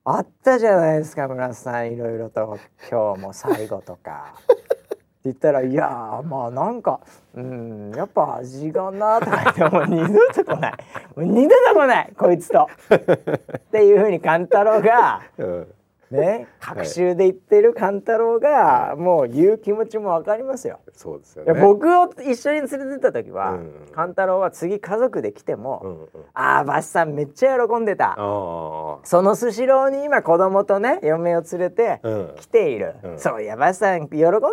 [0.06, 2.60] あったじゃないですか村瀬さんいろいろと。
[2.92, 4.36] 今日も最後とか。
[4.52, 4.56] っ
[5.24, 7.00] て言ったら「いやまあなんか
[7.34, 10.74] うんやっぱ味がな」とか言ってもう二度と来ない。
[11.16, 12.68] もう二度と来ないこいつと。
[12.94, 15.74] っていうふうに勘太郎が、うん、
[16.22, 20.80] ね隔週で言ってる勘太郎が、もう言う気持ちもわかりますよ。
[20.94, 21.54] そうですよね。
[21.62, 23.72] 僕を一緒に連れてった時は、うん。
[23.94, 26.08] 勘太郎は次家族で来ても「うんうん。
[26.34, 32.34] ああバシさんめっちゃ喜んでた」そのスシローに今子供とね嫁を連れてうん。
[32.36, 33.20] 来ている、うん。
[33.20, 34.50] そういやバシさん喜んでたな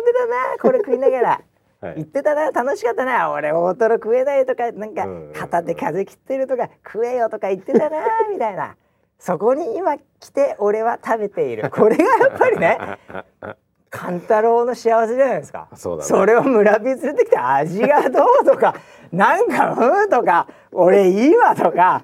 [0.61, 1.41] これ食いながら。
[1.81, 1.95] はい。
[1.95, 5.31] 言ってたな楽しかったな俺大トロ食えないとかなんかうん。
[5.33, 7.97] 片手風切ってるとか食えよとか言ってたな
[8.31, 8.75] みたいな
[9.21, 11.69] そこに今来て俺は食べている。
[11.69, 12.77] これがやっぱりね
[13.91, 15.67] 勘太郎の幸せじゃないですか。
[15.75, 16.25] そうだね。
[16.25, 18.73] れを村人連れてきて味がどうとか
[19.13, 22.01] なんかうんとか俺いいわとか。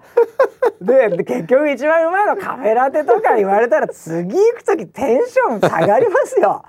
[0.80, 6.64] でで結局一番うまいのカフェラテとか言われたら次行く時テンション下がりますよ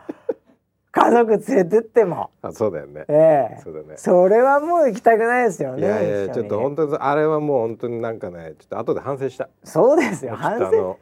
[0.98, 2.30] 家族連れてっても。
[2.42, 3.04] あそうだよね。
[3.08, 3.60] ええ。
[3.62, 3.96] そうだね。
[3.96, 9.48] それはもう行きたくないですよねいやいやちょっと本当にあれはもう本当になんかねちょっと後で反省した。
[9.64, 10.98] そうですよ反省。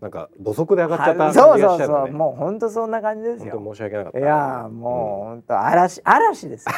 [0.00, 4.18] なんか土足で上がっちゃったはそうそうそうもう本当そんな感じです本よ当申し訳なかった。
[4.18, 6.74] いやもう本当嵐嵐ですよ。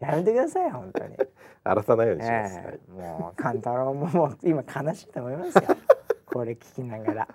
[0.00, 1.16] やめてください本当に。
[1.64, 2.78] 荒らさないようにします、はえい。
[2.98, 5.62] えもう勘太郎ももう今悲しいと思いますよ。
[6.26, 7.28] これ聞きながら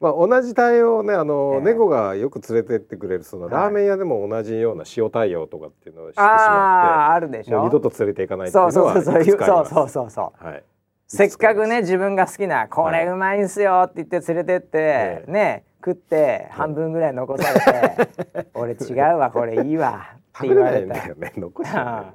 [0.00, 1.60] まあ同じ対応をねあの、ええ。
[1.60, 3.52] 猫がよく連れてってくれるそのはい。
[3.52, 10.64] ラーメン屋でも同じような塩対応とかっていうのをしてしあまああるでしてょう二度と連れて行かないっていうのそうそうそうはいくつかありますそうそうそうそうはい。
[11.06, 15.30] せっかくね自分が好きなこれうまいんすよって言って連れてって、ええ。
[15.30, 18.08] ね食って半分ぐらい残されて
[18.54, 22.12] 「俺違うわこれいいわ」って食べれない言われたんだよね残しちゃ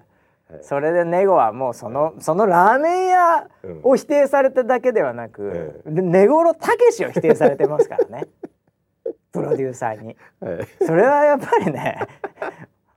[0.62, 3.80] それでネゴはもうそのそのラーメン屋うん。
[3.84, 8.28] を否定されただけではなく、えで根頃たけしを否定されてますからね。
[9.34, 10.16] プロデューサーに。
[10.40, 10.68] はい。
[10.86, 11.98] それはやっぱりね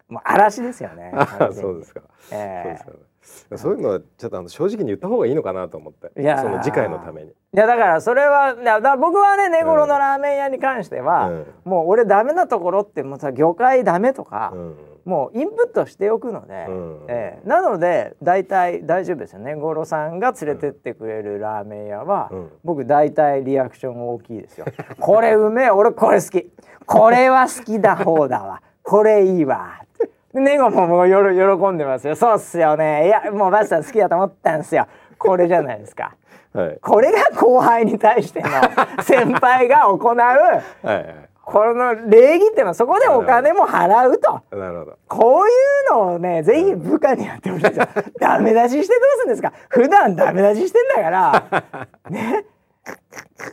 [0.08, 1.12] もう嵐ですよね。
[1.52, 2.78] そうですか、ええ。
[2.84, 3.50] そうですか。
[3.50, 6.20] ねそういうのはちょっとあの正直に言った方がいいのかなと思って。
[6.20, 6.42] いやー。
[6.42, 7.30] その次回のために。
[7.30, 11.46] いやだからそれはだから僕はね根頃のラーメン屋に関しては、うん。
[11.64, 14.76] もう俺ダメなところってもうさ魚介ダメとか、うん
[15.08, 24.66] もうインプットしておくので、うんええなので大体大丈夫ですよね五郎さんが連れてってくれるラーメン屋は、うん僕大体リアクション大きいですよ。
[25.00, 26.52] これうめえ俺これ好き
[26.86, 29.80] これは好きだ方だわ これいいわ。
[30.34, 32.14] でネゴももうよろ喜んでますよ。
[32.14, 33.06] そうっすよね。
[33.06, 34.86] いやもうバスさん好きだと思ったんですよ。
[35.16, 36.14] これじゃないですか。
[36.52, 38.48] はいこれが後輩に対しての
[39.02, 44.42] 先輩が行うはいはいこの礼儀っていうのはそこでお金も払うと。
[44.54, 45.50] なるほどこうい
[45.88, 47.88] うのをね、ぜひ部下にやってほしいですよ。
[48.20, 49.54] ダメ出ししてどうするんですか？
[49.70, 51.64] 普段ダメ出ししてんだから。
[52.10, 52.44] ね？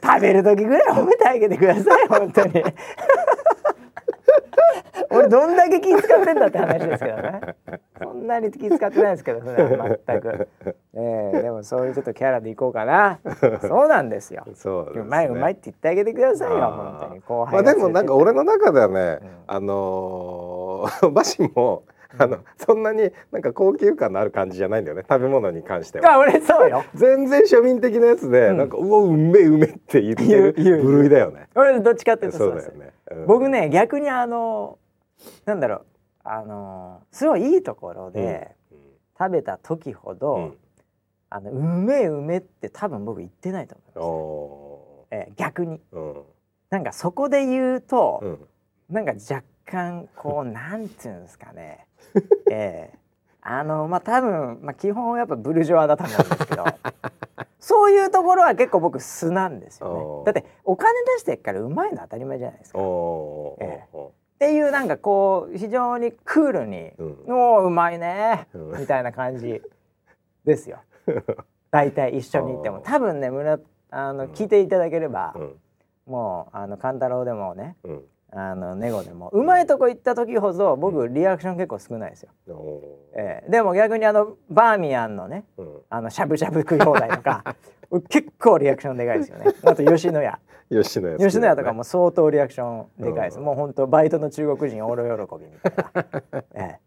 [0.04, 2.64] 食べる時ぐらい褒めてあげてください、本当に。
[5.12, 7.42] 俺どんだけ気使ってんだって話ですけどね。
[8.02, 10.48] そんなに気使ってないですけどね、全く。
[10.96, 13.20] ええでもそういうちょっとキャラでいこうかな。
[13.62, 14.44] そうなんですよ。
[14.54, 17.22] そうですねうまいうまいって言ってあげてくださいよ、本当に。
[17.22, 21.84] 後ま輩があでもなんか俺の中ではね、うんあのー バシも
[22.18, 26.14] あのそんなになんか高級感のある感じじゃないんだよね食べ物に関しては。
[26.14, 26.84] あ俺そうよ。
[26.94, 28.58] 全然庶民的なやつで、うん。
[28.58, 30.54] なんかうわうめえうめえって言ってる
[30.84, 31.48] 部類だよね。
[31.56, 32.94] 俺どっちかっていうとそそうだよね。
[33.12, 33.26] うん。
[33.28, 34.78] 僕ね逆にあの
[35.46, 35.86] なんだろう
[36.24, 38.56] あのすごいいいところで
[39.18, 40.58] 食べた時ほど、うん。
[41.30, 45.82] あのうめえうめえって多分僕言ってないとうん思います、おえー逆に。
[45.94, 46.24] ーうん。
[46.70, 48.40] なんかそこで言うと、うん。
[48.90, 51.88] なんか若干こうなんていうんですかね
[52.52, 53.06] えー
[53.48, 56.66] あのまあ多分、まあ、基本やっぱブルジョワだと思うんですけど。
[57.60, 60.32] そういうところは結構僕素なんですよね。
[60.32, 62.80] だってお金出してっからうまいの当たり前じゃないですか。
[62.80, 63.84] ええ。
[63.92, 67.18] おっていうなんかこう非常にクールにーうん
[67.58, 68.80] 「おーうまいね」うん。
[68.80, 69.62] みたいな感じ
[70.44, 70.78] ですよ。
[71.72, 72.82] 大体一緒に行っても。
[72.82, 74.32] 多分ね村あのうん。
[74.32, 75.60] 聞いていただければう、ん。
[76.06, 78.04] もうあの勘太郎でもねうん
[78.38, 79.30] あのネゴでも。
[79.30, 83.20] うまいとこ行った時ほど僕リアクション結構少ないですよ、おー。
[83.20, 83.50] ええ。
[83.50, 85.78] でも逆にあのバーミヤンのねうん。
[85.90, 87.56] あのしゃぶしゃぶ食い放題とか
[88.10, 89.46] 結構リアクションでかいですよね。
[89.64, 90.38] あと吉野家。
[90.70, 91.26] 吉野家ね。
[91.26, 93.46] 吉野家とかも相当リアクションでかいです、うん。
[93.46, 96.80] もう本当バイトの中国人おろ喜びみたいな、 え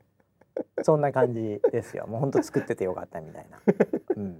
[0.59, 2.07] え、そんな感じですよ。
[2.09, 3.59] もう本当作っててよかったみたいな、
[4.17, 4.37] うん、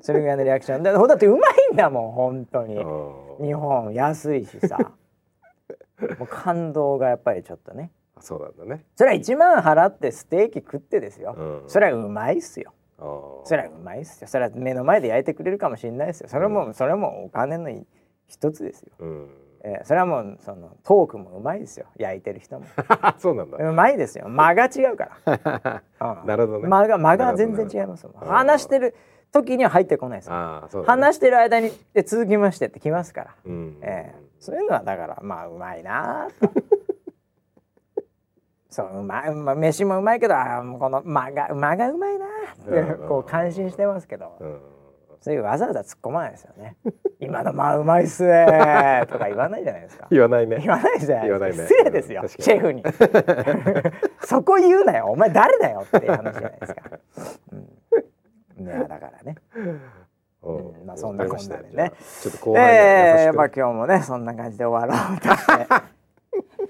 [0.00, 0.84] それぐらいのリアクション。
[0.84, 2.76] でだってうまいんだもん本当に。
[2.76, 4.92] うん日本安いしさ
[6.18, 7.90] もう感動がやっぱりちょっとね。
[8.20, 8.84] そうなんだね。
[8.96, 11.62] それは1万払ってステーキ食ってですよ、うん。
[11.66, 12.72] それはうまいっすよ。
[13.44, 14.28] それはうまいっすよ。
[14.28, 16.28] それは目の前で焼いてくれるかもしれないですよ。
[16.28, 17.70] それも、それもお金の
[18.26, 19.28] 一つですよ、うん。
[19.64, 21.86] えーそれはもうそのトークもうまいですよ。
[21.96, 22.66] 焼いてる人も。
[23.18, 23.56] そうなんだ。
[23.58, 24.28] うまいですよ。
[24.28, 25.82] 間が違うから、
[26.22, 26.26] うん。
[26.26, 26.68] なるほどね。
[26.68, 28.94] 間が間が全然違います話してる
[29.34, 30.36] 時には入ってこないですね。
[30.86, 33.78] 話してる間にで続きましてってきますから、うん。
[33.82, 36.50] えーそういうのはだからまあうまいなと。
[38.68, 42.28] そううまい、まあ、飯もうまいけどあこの間が間がうまいなっ
[42.68, 43.08] てうん。
[43.08, 44.60] こう感心してますけど、うん。
[45.20, 46.76] そういうわざわざ突っ込まないですよね。
[47.20, 50.08] 今の間うまいっすねとか言わないじゃないですか。
[50.10, 50.58] 言わないね。
[50.58, 51.56] 言わないじゃない言わないね。
[51.56, 52.28] ですか失礼ですよ、うん。
[52.28, 52.84] シェフに。
[54.26, 55.06] そこ言うなよ。
[55.06, 56.82] お前誰だよっていう話じゃないですか、
[57.52, 57.66] うん、
[58.58, 59.36] いやだからね。
[59.54, 59.60] う。
[59.60, 59.80] ん
[60.42, 61.92] うんまあそんなこんなでね。
[62.22, 65.66] ちょっと後えまあ今日もねそんな感じで終わろうとして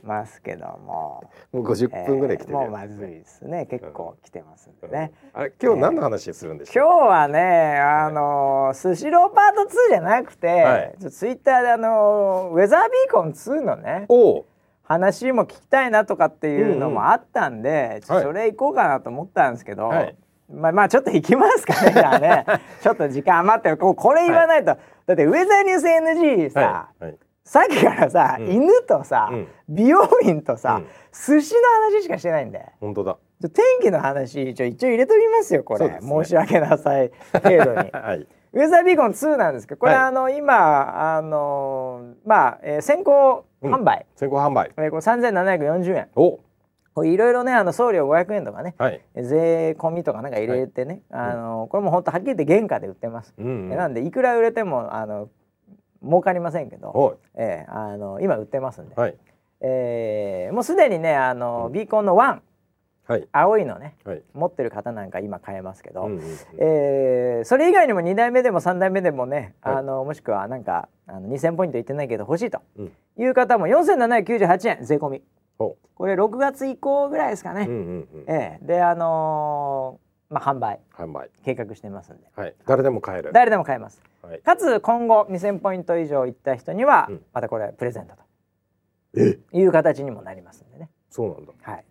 [0.05, 3.67] ますけども、 もう50分ぐらい来てるもうまずいですね。
[3.67, 10.95] 結構来てますんでね、あれ今日何の話するんでしょ今日はねあのースシローパート2じゃなくて、はい。
[11.11, 14.13] ツイッターであのーウェザービーコン2のねう。
[14.13, 14.47] おお。
[14.87, 20.17] 話も聞きたいなとかっていうのもあったんで、それ行こうかなと思ったんですけど、はい
[20.53, 22.45] まあまあちょっと行きますかねじゃあね。
[22.83, 23.77] ちょっと時間余ってる。
[23.77, 27.11] これ言わないと、だってウェザーニュース NG さ、はい。
[27.11, 27.19] はい。
[27.45, 28.47] さっきからさ、うん。
[28.49, 29.49] 犬とさ、うん。
[29.69, 30.87] 美容院とさ、うん。
[31.13, 31.61] 寿司の
[31.95, 33.17] 話しかしてないんで本当だ。
[33.43, 33.51] 天
[33.83, 35.99] 気の話ちょ一応入れときますよこれ、ね。
[36.01, 37.11] 申し訳なさい。
[37.33, 37.91] 程度に。
[37.93, 38.27] はい。
[38.55, 40.03] ウェザービーコン2なんですけどこれ、はい。
[40.05, 44.71] あの今あのまあ、えー先行販売、先行販売。
[44.77, 46.09] えーこれ3740円。
[46.17, 46.39] お。
[47.03, 49.01] いろいろねあの送料500円とかねはい。
[49.17, 55.29] 税込みとかなんか入れてね、あのこれも本当はっきり言って原価で売ってます、うんえなんでいくら売れてもあの
[56.05, 57.19] 儲かりませんけど。
[57.35, 59.17] えーあの今売ってますんで、はい。
[59.61, 62.41] えーもうすでにねあの、ビーコンの1
[63.07, 63.29] はい。
[63.33, 64.23] 青いのねはい。
[64.33, 66.25] 持ってる方なんか今買えますけど、うんうんうん
[66.59, 75.44] えーそれ以外にも2代目でも3代目でもね、はいあのもしくはなんかあの2000ポイントいってないけど欲しいとうんいう方も4798円税込みお。
[75.59, 78.25] これ6月以降ぐらいですかね、うんうんうん。
[78.27, 81.31] ええであのーまあ販売販売。
[81.45, 82.55] 計画してますんではい。
[82.67, 83.31] 誰でも買える。
[83.33, 84.41] 誰でも買えますはい。
[84.41, 88.15] かつ今後2000ポイント以上いった人にはうんまたこれプレゼント
[89.17, 89.35] え？
[89.35, 91.53] という形にもなりますんでねそうなんだ。
[91.63, 91.85] はい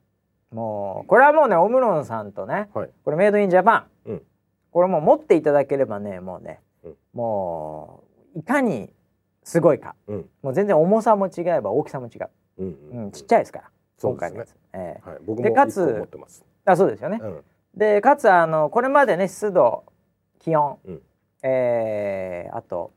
[0.51, 2.89] もうこれはもうねオムロンさんとねはい。
[3.05, 4.21] これメイドインジャパン、うん
[4.71, 8.03] これもう持っていただければねもうね、うんも
[8.35, 8.91] ういかに
[9.43, 10.25] すごいかうん。
[10.41, 13.11] もう全然重さも違えば大きさも違う、うんううんん。
[13.11, 13.69] ちっちゃいですから
[14.01, 15.19] 今回のやつ、ええはい。
[15.25, 16.45] 僕もでかつ一個持ってます。
[16.65, 17.43] あそうですよね、うん。
[17.75, 19.83] でかつあのこれまでね湿度
[20.39, 21.01] 気温、うん
[21.43, 22.91] えーあと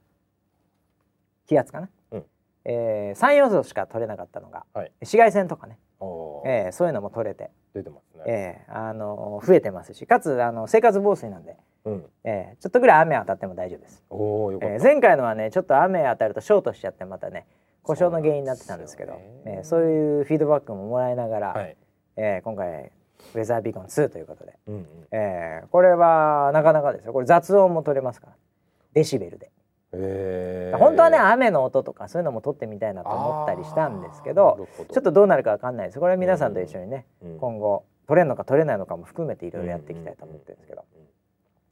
[1.47, 2.25] 気圧かな、うん
[2.65, 5.79] えー、3要素しか取れなかったのが、はい紫外線とかね、
[6.45, 8.25] えーそういうのも取れて、出てますね。
[8.27, 12.05] えーあの増えてますしかつあの生活防水なんで、うん。
[12.25, 14.75] えーちょっとぐらい雨当たっても大丈夫です、おおよかった。
[14.75, 17.47] えー前回のはねちょっと雨当たるとショートしちゃってまたね
[17.87, 19.29] 故障の原因になってたんですけどそうね。
[19.59, 21.77] えーそういうフィードバックももらいながら、はい。
[22.17, 22.91] えー今回
[23.35, 24.87] ウェザービーコン2ということで、うんうん。
[25.13, 27.13] えーこれはなかなかですよ。
[27.13, 28.33] これ雑音も取れますから。
[28.93, 29.51] デシベルで、
[29.93, 30.79] えー。
[30.79, 36.01] 本当はね雨の音とかそういうのも取ってみたいなと思ったりしたんですけどちょっとどうなるかわかんないです。
[36.01, 40.85] これは皆さんと一緒にね、うん今後取れるのか取れないのかも含めていろいろやっていきたいと思ってるんですけど、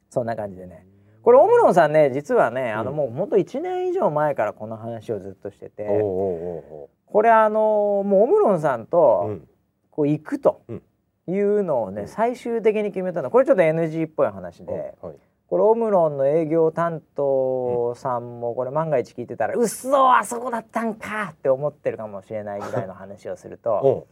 [0.09, 0.85] そんな感じでね
[1.25, 6.89] これオムロンさんね実はね、あのうんもうほんと1年以上前からこの話をずっとしてて、こ
[7.23, 9.47] れあのもうオムロンさんおとうん。
[9.89, 10.83] こう行くとうん。
[11.27, 12.07] いうのをね、うん。
[12.07, 13.31] 最終的に決めたの。
[13.31, 15.15] これちょっと NG っぽい話で、はい
[15.47, 24.07] これオムロンの営業担当さんもこれ万が一聞いてたら「うっそあそこだったんか!」って思ってるかもしれないぐらいの話をするとお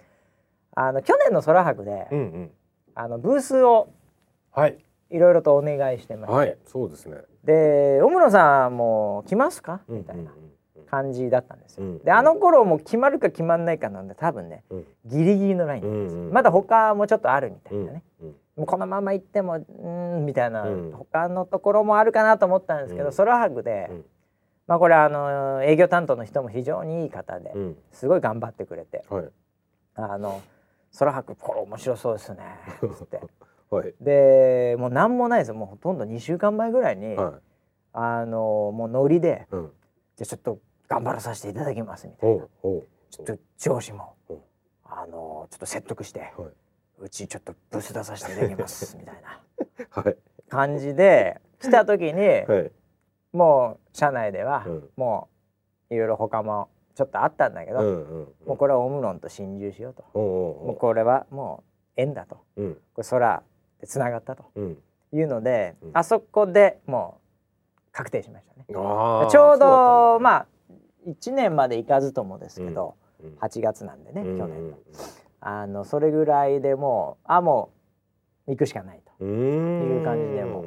[0.76, 2.52] あの去年の空博で、うんうん。
[2.96, 3.90] あのブースを
[4.52, 4.78] はい
[5.14, 7.18] いろいろとお願いしてまして、はいそうですね。
[7.44, 10.54] で「オムロンさんも来ますか?」みたいなうんうん
[10.86, 11.86] 感じだったんですよ。
[11.86, 14.88] うんであの頃も決まるか決まんないかなんで多分ねうん。
[15.06, 20.92] ギリギリのラインなんですよ、うんうんまだ他もちょっとあるみたうんいなね、うんもうこのまま行ってもうーんみたいな、うん。
[20.92, 23.14] 他のところもあるかなと思ったんですけど、うん。
[23.16, 24.06] 空博で、うん。
[24.68, 27.78] まあこれあの営業担当の人も非常にいい方で、うん。
[27.92, 29.30] すごい頑張ってくれてはい
[29.96, 30.40] 「あの
[31.00, 32.38] 空博これ面白そうですね」
[32.96, 33.20] つって
[33.74, 33.94] はい。
[34.02, 35.56] でもう何もないですよ。
[35.56, 37.34] もうほとんど2週間前ぐらいに、はい。
[37.94, 39.72] あのもうノリでうん
[40.18, 42.44] 「じゃあちょっと頑張らさせていただきます」みたいな。
[42.44, 44.34] ちょっと上司もう。
[44.34, 44.38] ん
[44.86, 46.50] あのちょっと説得しては
[47.00, 49.42] 「うちちょっとブース出させていただきます」みたいな。
[49.90, 50.18] はい。
[50.50, 52.72] 感じで来た時に、 はい。
[53.32, 54.90] もう社内では、うん。
[54.96, 55.30] も
[55.90, 62.38] ういろいろ他もちょっとあったんだけど、うんうんもうこれはオムロンと心中しようと、もうこれはもう縁だと。
[62.56, 62.76] うん。
[62.94, 63.44] これ空で
[63.88, 64.78] つながったとうん。
[65.14, 65.92] いうので、うん。
[65.94, 67.20] あそこでも
[67.80, 68.66] う確定しましたね。
[68.68, 70.46] ちょうどそまあ
[71.08, 73.36] 1年まで行かずともですけど、うん。
[73.36, 74.78] だ8月なんでね、うん去年の。
[75.42, 77.72] あのそれぐらいでもうあも
[78.48, 79.24] う行くしかないと。
[79.24, 80.66] いう感じでも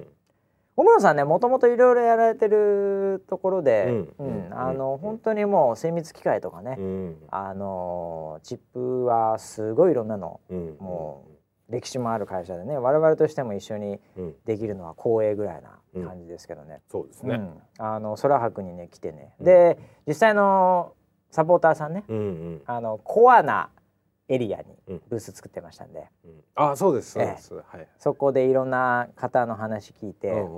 [0.76, 3.86] 小室さんねもともといろいろやられてるところで、
[4.18, 4.52] ううんん。
[4.52, 7.16] あの本当にもう精密機械とかね、うん。
[7.30, 10.76] あのチップはすごいいろんなのうん。
[10.78, 11.24] も
[11.68, 14.34] 歴史もある会社でね我々としても一緒にうん。
[14.44, 16.80] できるのは光栄ぐらいな感じですけどね。
[16.90, 17.34] そうですね。
[17.34, 19.44] うん、あの空白にね来てね、うん。
[19.44, 20.94] で実際の
[21.30, 22.62] サポーターさんねうんうん。
[22.66, 23.70] あのコアな
[24.28, 25.02] エリアにうん。
[25.08, 26.44] ブース作ってましたんで、うん。
[26.54, 27.54] あそうですそうです。
[27.54, 27.88] はい。
[27.98, 30.50] そこでいろんな方の話聞いて、うんうんうん。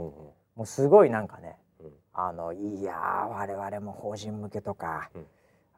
[0.57, 1.93] もうすごいなんかねうん。
[2.13, 5.27] あのいやー我々も法人向けとか、うん。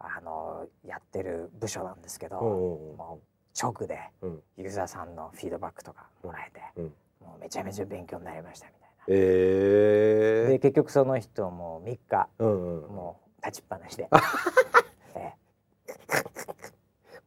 [0.00, 2.96] あのやってる部署なんですけど、うんうんうん。
[2.96, 3.29] もう
[3.60, 4.42] 直でうん。
[4.56, 6.84] ユーザーさんのフィードバックとかもらえて、うん。
[7.20, 8.86] もうめちゃめちゃ勉強になりましたみたいな。
[9.08, 14.08] ええで結局その人も3日うんうんもう立ちっぱなしで、
[15.16, 15.32] え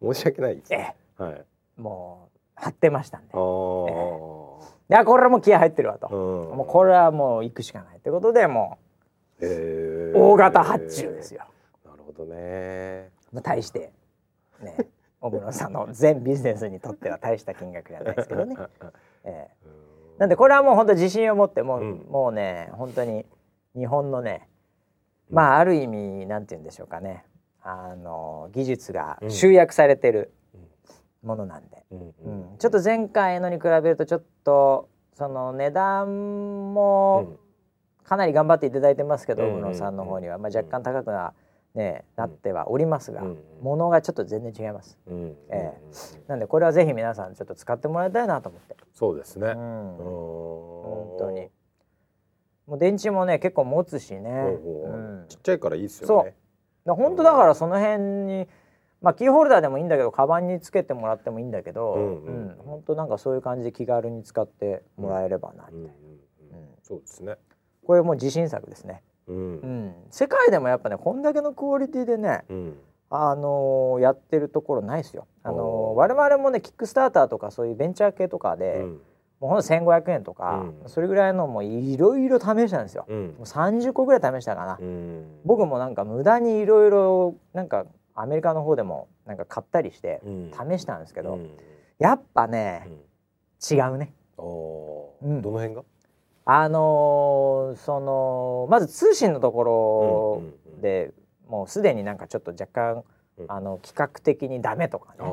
[0.01, 0.95] 申し訳ないですえね。
[1.19, 1.33] えはい。
[1.33, 3.33] えもう張ってましたんで。
[3.33, 4.63] あー。
[4.89, 6.57] であこれはもう気合入ってるわと、うん。
[6.57, 8.77] もうこれはもう行くしかないってことでも
[9.41, 11.45] えう大型発注ですよ。
[11.85, 13.09] なるほどね。
[13.31, 13.91] まあ、大して
[14.61, 14.77] ね
[15.23, 18.55] 小室さんの全ビジネスにとっては大した金額じゃないですけどね。
[19.23, 19.67] ええ。
[20.17, 22.05] なんでこれはもう本当自信を持ってもう,、うん。
[22.09, 23.25] もうね本当に
[23.73, 24.49] 日本のね
[25.29, 27.23] まあある意味なんて言うんでしょうかね。
[27.61, 30.33] あの技術が集約されてる
[31.23, 32.53] ものなんで、うんううん。
[32.55, 32.57] ん。
[32.57, 37.37] ちょっと前回のに比べるとちょっとその値段も
[38.03, 41.33] かなり頑張っていただいてますけど、うん小室さんの方には、まあ、若干高くな,、
[41.75, 42.23] ね、うん。
[42.23, 43.37] なってはおりますが、うん。
[43.61, 44.97] ものがちょっと全然違います。
[45.07, 45.15] うん。
[45.15, 45.35] うん。
[45.49, 45.73] え
[46.27, 48.75] なんでこれはぜひ皆さんちょっと使ってもらいたいなと思って。
[48.93, 49.47] そうですね。
[49.47, 49.55] うん。
[49.55, 51.49] 本本当に。
[52.67, 54.89] もう電池もね結構持つしね、う
[55.23, 55.25] ん。
[55.27, 56.35] ちっちゃいからいいですよね。
[56.85, 58.47] だ本当だからその辺に
[59.01, 62.47] まあキーホルダーでもいいんだけどカバンにつけてもらってもいいんだけど、ううんん。
[62.49, 62.55] うん。
[62.65, 65.91] 本当なんかそういう感じで気軽に使ってもらえればな、うんうんうん。
[66.81, 67.35] そうですね。
[67.85, 69.85] これもう自信作ですね、ううん。
[69.87, 72.77] ん、世界でもやっぱねこんだけのクオリティでね、うん。
[73.09, 75.59] あのーやってるところないですよ、あのー
[75.93, 79.01] 我々もねキックスターターとかそういうベンチャー系とかで、うん。
[79.39, 80.89] もうほんと1500円とか、うん。
[80.89, 83.25] それぐらいのもういろいろ試したんですよ、うん。
[83.27, 85.25] もう30個ぐらい試したかな、うん。
[85.45, 90.51] 僕もなんか無駄にいろいろなんかアメリカの方でもなんか買ったりしてうん。
[90.51, 91.49] 試したんですけど、うん。
[91.99, 93.77] やっぱねうん。
[93.77, 94.13] 違うね。
[94.37, 94.41] う
[95.27, 95.41] ん。
[95.41, 95.83] どの辺が？
[96.45, 100.41] あのーそのまず通信のところ
[100.81, 101.11] で、
[101.47, 103.03] もうすでになんかちょっと若干、
[103.37, 103.45] うん。
[103.47, 105.27] あの企画的にダメとかね、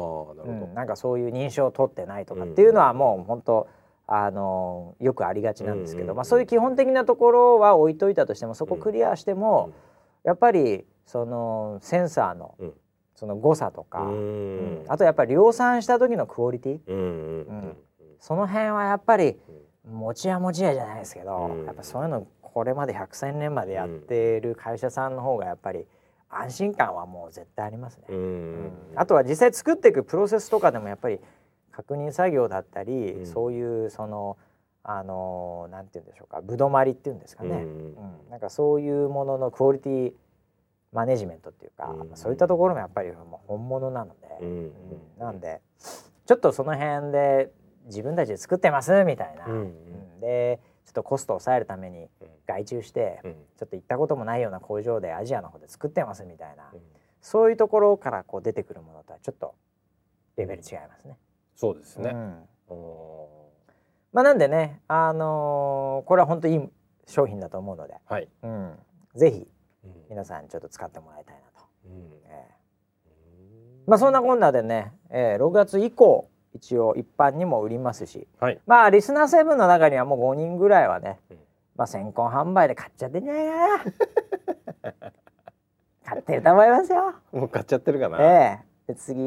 [0.44, 3.68] うんなんかそういう認証を取ってないとかっていうのはもう本当
[4.06, 9.72] あのーよくありがちなんですけど、まあ、そういう基本的なところは置いといたとしてもそこクリアしても、
[10.24, 12.72] やっぱりそのセンサーのうん。
[13.16, 14.14] その誤差とか、うん。
[14.14, 14.84] うん。
[14.88, 16.80] あとやっぱり量産した時のクオリティ。
[16.86, 17.76] うん
[18.18, 19.38] その辺はやっぱり
[19.90, 21.66] 持ちや持ちやじゃないですけど、うん。
[21.66, 25.86] やっぱそういうのこれまで百戦年までやってる会社さんの方がやっぱり
[26.28, 28.04] 安心感はもう絶対ありますね。
[28.08, 28.16] うん。
[28.16, 28.72] うん。
[28.96, 31.20] あとは実際作っていくプロセスとかでもやっぱり
[31.72, 33.26] 確認作業だったり、うん。
[33.26, 34.36] そういうその
[34.82, 37.60] あのなんて言うんでしょうかぶどまりっていうんですかね、うん。
[37.60, 38.30] うん。
[38.30, 40.12] なんかそういうもののクオリティ
[40.92, 42.16] マネジメントっていうか、うん。
[42.16, 44.44] そういったところもやっぱりもう本物なので、
[45.18, 45.60] なんで
[46.26, 47.52] ちょっとその辺で
[47.90, 49.58] 自分たちで作ってますみたいな、うんうん。
[49.58, 49.62] う
[50.16, 50.20] ん。
[50.20, 52.08] でちょっとコストを抑えるために
[52.46, 53.32] 外注して、うん。
[53.58, 56.80] ちょっと行ったこともないような工場でアジアの方で作ってますみたいな、うん。
[57.20, 59.54] そういうところからこう出てくるものとはちょっと
[60.36, 61.18] レベル違いますね。
[61.54, 62.14] そうですね。
[64.12, 66.60] まあ、なんでね、あのーこれは本当いい
[67.06, 68.28] 商品だと思うので、ーはい。
[68.42, 68.78] うん、
[69.14, 69.46] ぜひ
[69.84, 69.92] うん。
[70.08, 71.66] 皆さんちょっと使ってもらいたいなと。
[71.86, 71.92] うん。
[72.26, 72.60] ええ。
[73.86, 78.26] まあそんなこんなでね、えー6月以降一応一般にも売りますし。
[78.40, 78.60] はい。
[78.66, 81.38] まあリスナー7の中にはもう5人ぐらいはね、うん。
[81.76, 83.52] まあ先行販売で買っちゃってんじゃないか
[84.82, 84.92] な。
[86.04, 87.14] 買ってると思いますよ。
[87.32, 88.18] もう買っちゃってるかな。
[88.20, 88.92] ええ。
[88.92, 89.20] で次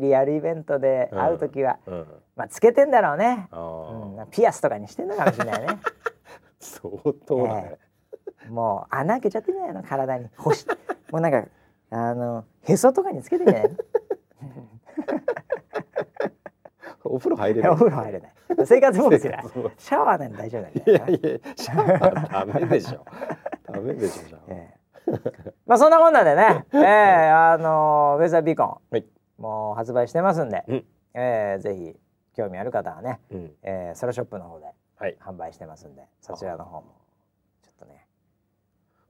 [0.00, 2.06] リアルイベントで会う時は、うん。
[2.36, 4.20] まあつけてんだろうね、あうん。
[4.20, 5.78] ー、ピアスとかにしてんのかもしれないね。
[6.60, 6.90] 相
[7.26, 7.78] 当だね。
[8.50, 9.82] もう穴開けちゃってんじゃないの？
[9.82, 10.28] 体に。
[11.10, 11.44] もうなんか
[11.90, 13.76] あのへそとかにつけてんじゃないの？
[17.12, 18.32] お風呂入れるお風呂入れない。
[18.66, 19.32] 生活もですよ
[19.76, 23.04] シャワーなんて大丈夫なんいだよなやいやシャワーダメでしょ。
[23.70, 25.10] ダメでしょええ。
[25.10, 25.18] ま
[25.66, 29.04] まあそんなこんなでね、 えー、あのウェザービーコン、はい。
[29.38, 30.84] もう発売してますんで、うん。
[31.14, 31.96] えー、ぜひ
[32.34, 33.54] 興味ある方はね、うん。
[33.62, 35.16] えー、ソロショップの方ではい。
[35.20, 36.84] 販売してますんでそちらの方も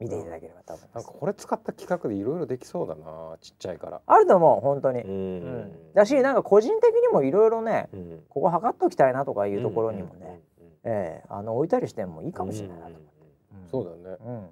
[0.02, 0.94] 見ていただければと思います。
[0.94, 1.12] なんか。
[1.12, 4.00] これ使った企画でいろいろできそうだなちっちゃいから。
[4.06, 5.02] あると思う本当に。
[5.02, 5.38] ううん。
[5.38, 8.20] んだしなんか個人的にもいろいろねうん。
[8.28, 13.06] ここ測っときたいなとかいうところにもね、うんえー、あの置いたりしてもいいかもしれないなと思って。
[13.54, 14.16] うんそうだね。
[14.20, 14.46] うん、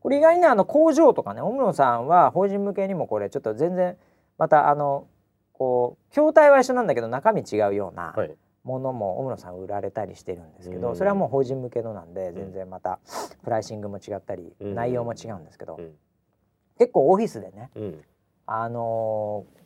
[0.00, 3.96] これ意外にねあの工場とかね小室さんは法人向けにもこれちょっと全然
[4.38, 5.06] またあの
[5.52, 10.96] こう筐体は一緒なんだけど中身違うようなはいものも小室さん売られたりしてるんですけど、うん。
[10.96, 12.34] それはもう法人向けのなんでん。
[12.34, 12.98] 全然また
[13.42, 14.74] プライシングも違ったり、うん。
[14.74, 15.92] 内容も違うんですけど、うん。
[16.78, 18.04] 結構オフィスでねうん。
[18.46, 19.62] あのー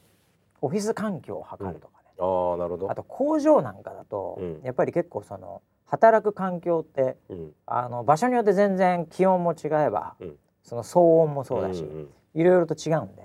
[0.63, 2.91] オフィス環境を測るとかね、ああなるほど。
[2.91, 4.61] あと工場なんかだと、うん。
[4.65, 7.53] やっぱり結構その働く環境ってうん。
[7.67, 10.37] あの場所によって全然気温も違えば、うん。
[10.63, 13.25] その騒音もそうだし、んいろいろと違うんで、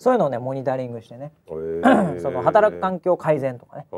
[0.00, 2.22] そういうのをねモニタリングしてね、へー。
[2.22, 3.96] その働く環境改善とかね、う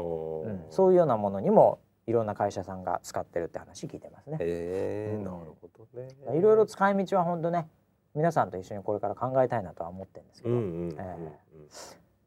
[0.48, 1.78] ん、そういうようなものにも
[2.08, 4.38] いろんな会社さんが使ってるって話聞いてますね。
[4.40, 4.42] うん。
[4.42, 6.36] へえなるほどね。
[6.36, 7.68] いろいろ使い道は本当ね
[8.16, 11.32] 皆さんと一緒にこれから考えたいなとは思ってるんですけど、うんうんうんえ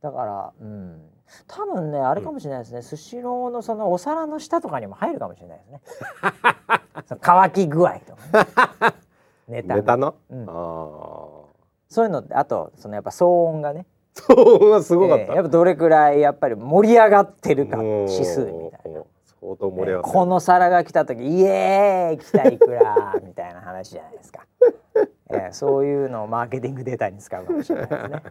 [0.02, 1.02] だから、うん、
[1.48, 5.82] 多分ねあれかもしれないですね、スシローのそのお皿の下とかにも入るかもしれないですね。
[7.08, 8.96] その乾き具合とか
[9.50, 9.62] ね。
[9.62, 9.76] ネタの。
[9.76, 10.16] ネタの？
[10.30, 10.50] うん。
[10.50, 10.52] あ
[11.32, 11.35] あ
[11.96, 13.86] そういうのってあとそのやっぱ騒音がね。
[14.12, 15.24] そうはすごかった。
[15.24, 19.02] えーやっぱどれくらいやっぱり盛り上がってるか指数みたいな。
[19.40, 20.14] 相当盛り上がってる。
[20.14, 24.46] この皿が来た時イエーイ来たいくらみたいな話じゃないですか、
[25.32, 28.22] えーそういうのをマーケティングデータに使うかもしれないですね、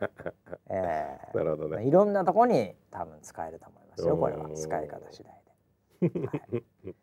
[0.68, 1.84] えーなるほどね。
[1.84, 4.44] いろんなとこに多分使えると思いますよこれは。
[4.44, 4.54] うん。
[4.54, 5.24] 使い方次
[6.02, 6.94] 第で、 はい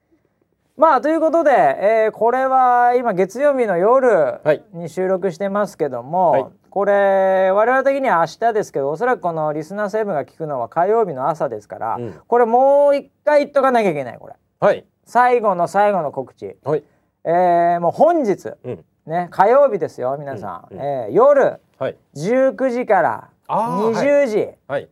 [0.78, 4.64] まあということで、えーこれは今月曜日の夜はい。
[4.74, 6.46] に収録してますけども、はい。
[6.70, 12.14] これ我々的には明日ですけどおそらくこのリスナー7が聞くのは火曜日の朝ですから、うん。
[12.26, 14.36] これもう一回言っとかなきゃいけないこれ。
[14.60, 14.86] はい。
[15.06, 16.84] 最後の最後の告知、はい。
[17.26, 18.86] えーもう本日うん。
[19.06, 20.80] ね火曜日ですよ皆さん、うん。
[20.80, 20.86] うん。
[20.86, 21.98] えー夜はい。
[22.16, 24.90] 19時からあー20時、はい。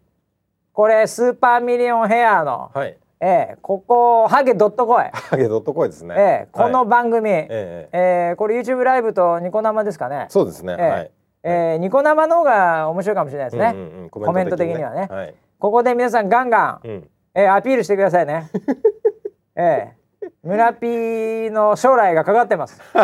[0.74, 6.16] これスーパーミリオンヘアの、はいえーここハゲドットコイ、ハゲドットコイですね。
[6.18, 10.28] えーこの番組、えええーこれ YouTube ライブとニコ生ですかね。
[10.30, 10.78] そうですね。
[10.80, 11.12] ええはい。
[11.44, 15.08] えーニコ生の方が面白いかもしれないですね、うんうんうんコメント的にはね。
[15.12, 15.36] はい。
[15.58, 17.10] ここで皆さんガンガン、うん。
[17.34, 18.50] えーアピールしてくださいね。
[19.56, 22.82] えー村ピーの将来がかかってます。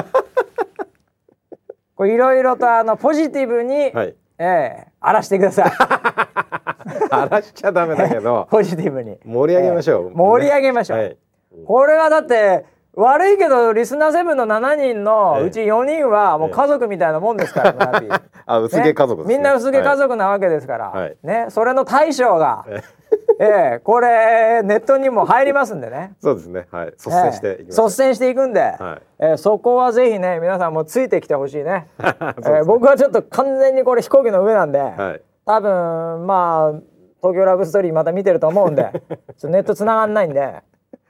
[1.96, 5.72] これいろいろとあのポジティブに、はいえー荒らしてください。
[7.12, 9.20] 荒らしちゃダメだけど ポジティブに。
[9.24, 10.12] 盛り上げましょう。
[10.16, 11.18] 盛り上げましょう、はい。
[11.66, 12.66] これはだって
[12.96, 15.46] 悪いけどリスナー7の7人のええ。
[15.48, 19.36] うち4人はもう家族みたいなもんですから、村ピー あ薄毛家族ですね。
[19.36, 21.18] みんな薄毛家族なわけですから、はい。
[21.24, 22.66] ねそれの大将が、
[23.40, 26.14] えええこれネットにも入りますんでね。
[26.22, 26.68] そうですね。
[26.72, 26.86] はい。
[26.88, 29.24] 率先していきええましょう率先していくんで、はい。
[29.24, 31.88] ええそこはぜひね皆さんもついてきてほしいね。
[32.00, 35.22] そうですええ僕はちょっと完全にこれ飛行機の上なんで、はい。
[35.46, 36.72] 多分まあ
[37.22, 38.90] 東京ラブストーリーまた見てると思うんで
[39.38, 40.40] ちょネット繋がんないんで、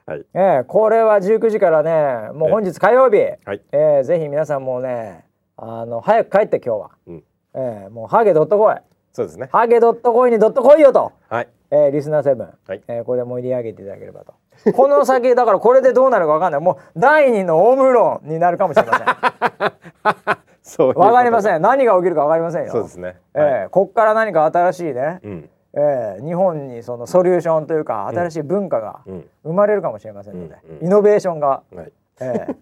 [0.05, 0.25] はい。
[0.33, 3.61] ええこれは19時からねもう本日火曜日、はい。
[3.71, 5.25] ええぜひ皆さんもうね
[5.57, 7.23] あの早く帰って今日は、うん。
[7.53, 8.75] ええもうハゲドットコイ。
[9.13, 9.47] そうですね。
[9.51, 12.81] ハゲドットコイにドットコイよと、はいえー、リスナー7、はい。
[12.87, 14.33] えーこれで盛り上げていただければと。
[14.73, 16.61] この先だからこれでどうなるかわかんない。
[16.61, 19.07] もう第二のオムロンになるかもしれません。
[20.63, 22.71] そういうことわかりません何が起きるかわかりませんよ。
[22.71, 23.17] そうですね。
[23.33, 25.49] えーこっから何か新しいね、うん。
[25.73, 29.29] えー日本にそのソリューションというか新しい文化がうん。
[29.43, 30.85] 生まれるかもしれませんので、うんうん。
[30.85, 31.91] イノベーションが、はい。
[32.21, 32.55] えー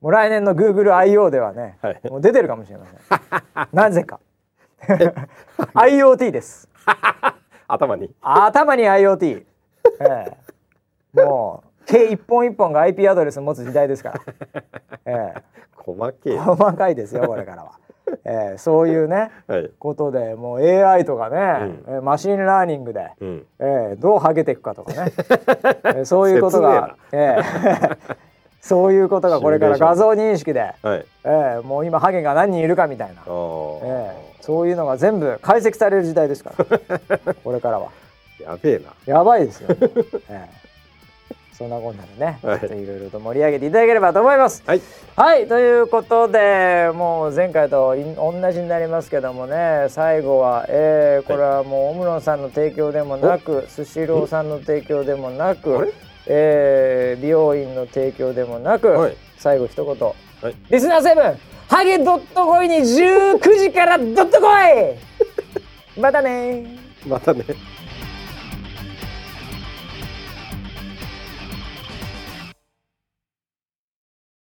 [0.00, 2.00] もう来年の GoogleIO ではね、はい。
[2.10, 2.98] もう出てるかもしれません。
[3.72, 4.20] なぜか。
[5.74, 6.68] IoT です
[7.74, 8.10] 頭に。
[8.22, 9.44] 頭に IoT、
[10.00, 10.36] え
[11.16, 11.24] え。
[11.24, 14.20] もう計一本一本が IP アドレス持つ時代ですから、
[15.06, 15.34] え
[15.74, 16.34] 細けえ。
[16.34, 17.72] え細かいですよこれからは、
[18.24, 19.70] ええそういうねはい。
[19.78, 21.36] ことでもう AI とかね、
[21.88, 21.94] うん。
[21.94, 23.46] ええ machine learning で、うん。
[23.58, 25.12] ええどうハゲていくかとかね、
[25.96, 27.42] ええそういうことが、ええ。
[28.60, 31.06] そういうことがこれから画像認識で、はい。
[31.24, 37.34] ええもう今ハゲが何人いるかみたいな、ええそういうのが全部解析される時代ですから。
[37.42, 37.88] これからは。
[38.38, 38.92] やべえな。
[39.06, 39.68] やばいですよ、
[40.28, 40.64] ええ。
[41.56, 42.58] そんなこんなでね、はい。
[42.82, 44.62] いろいろと盛り上げていただければと思います。
[44.66, 44.82] はい。
[45.16, 55.92] はいということでもう前回とい同じになりますけどもね最後は、えーこれはもうオムロンさんの提供でもなくスシローさんの提供でもなあくれ、
[56.26, 59.16] えー美容院の提供でもなく、はい。
[59.38, 59.86] 最後一言、
[60.42, 60.54] はい。
[60.68, 64.46] リスナーセブンハゲドットコイに19時からドットコ
[65.96, 66.00] イ。
[66.00, 67.44] またねまたね。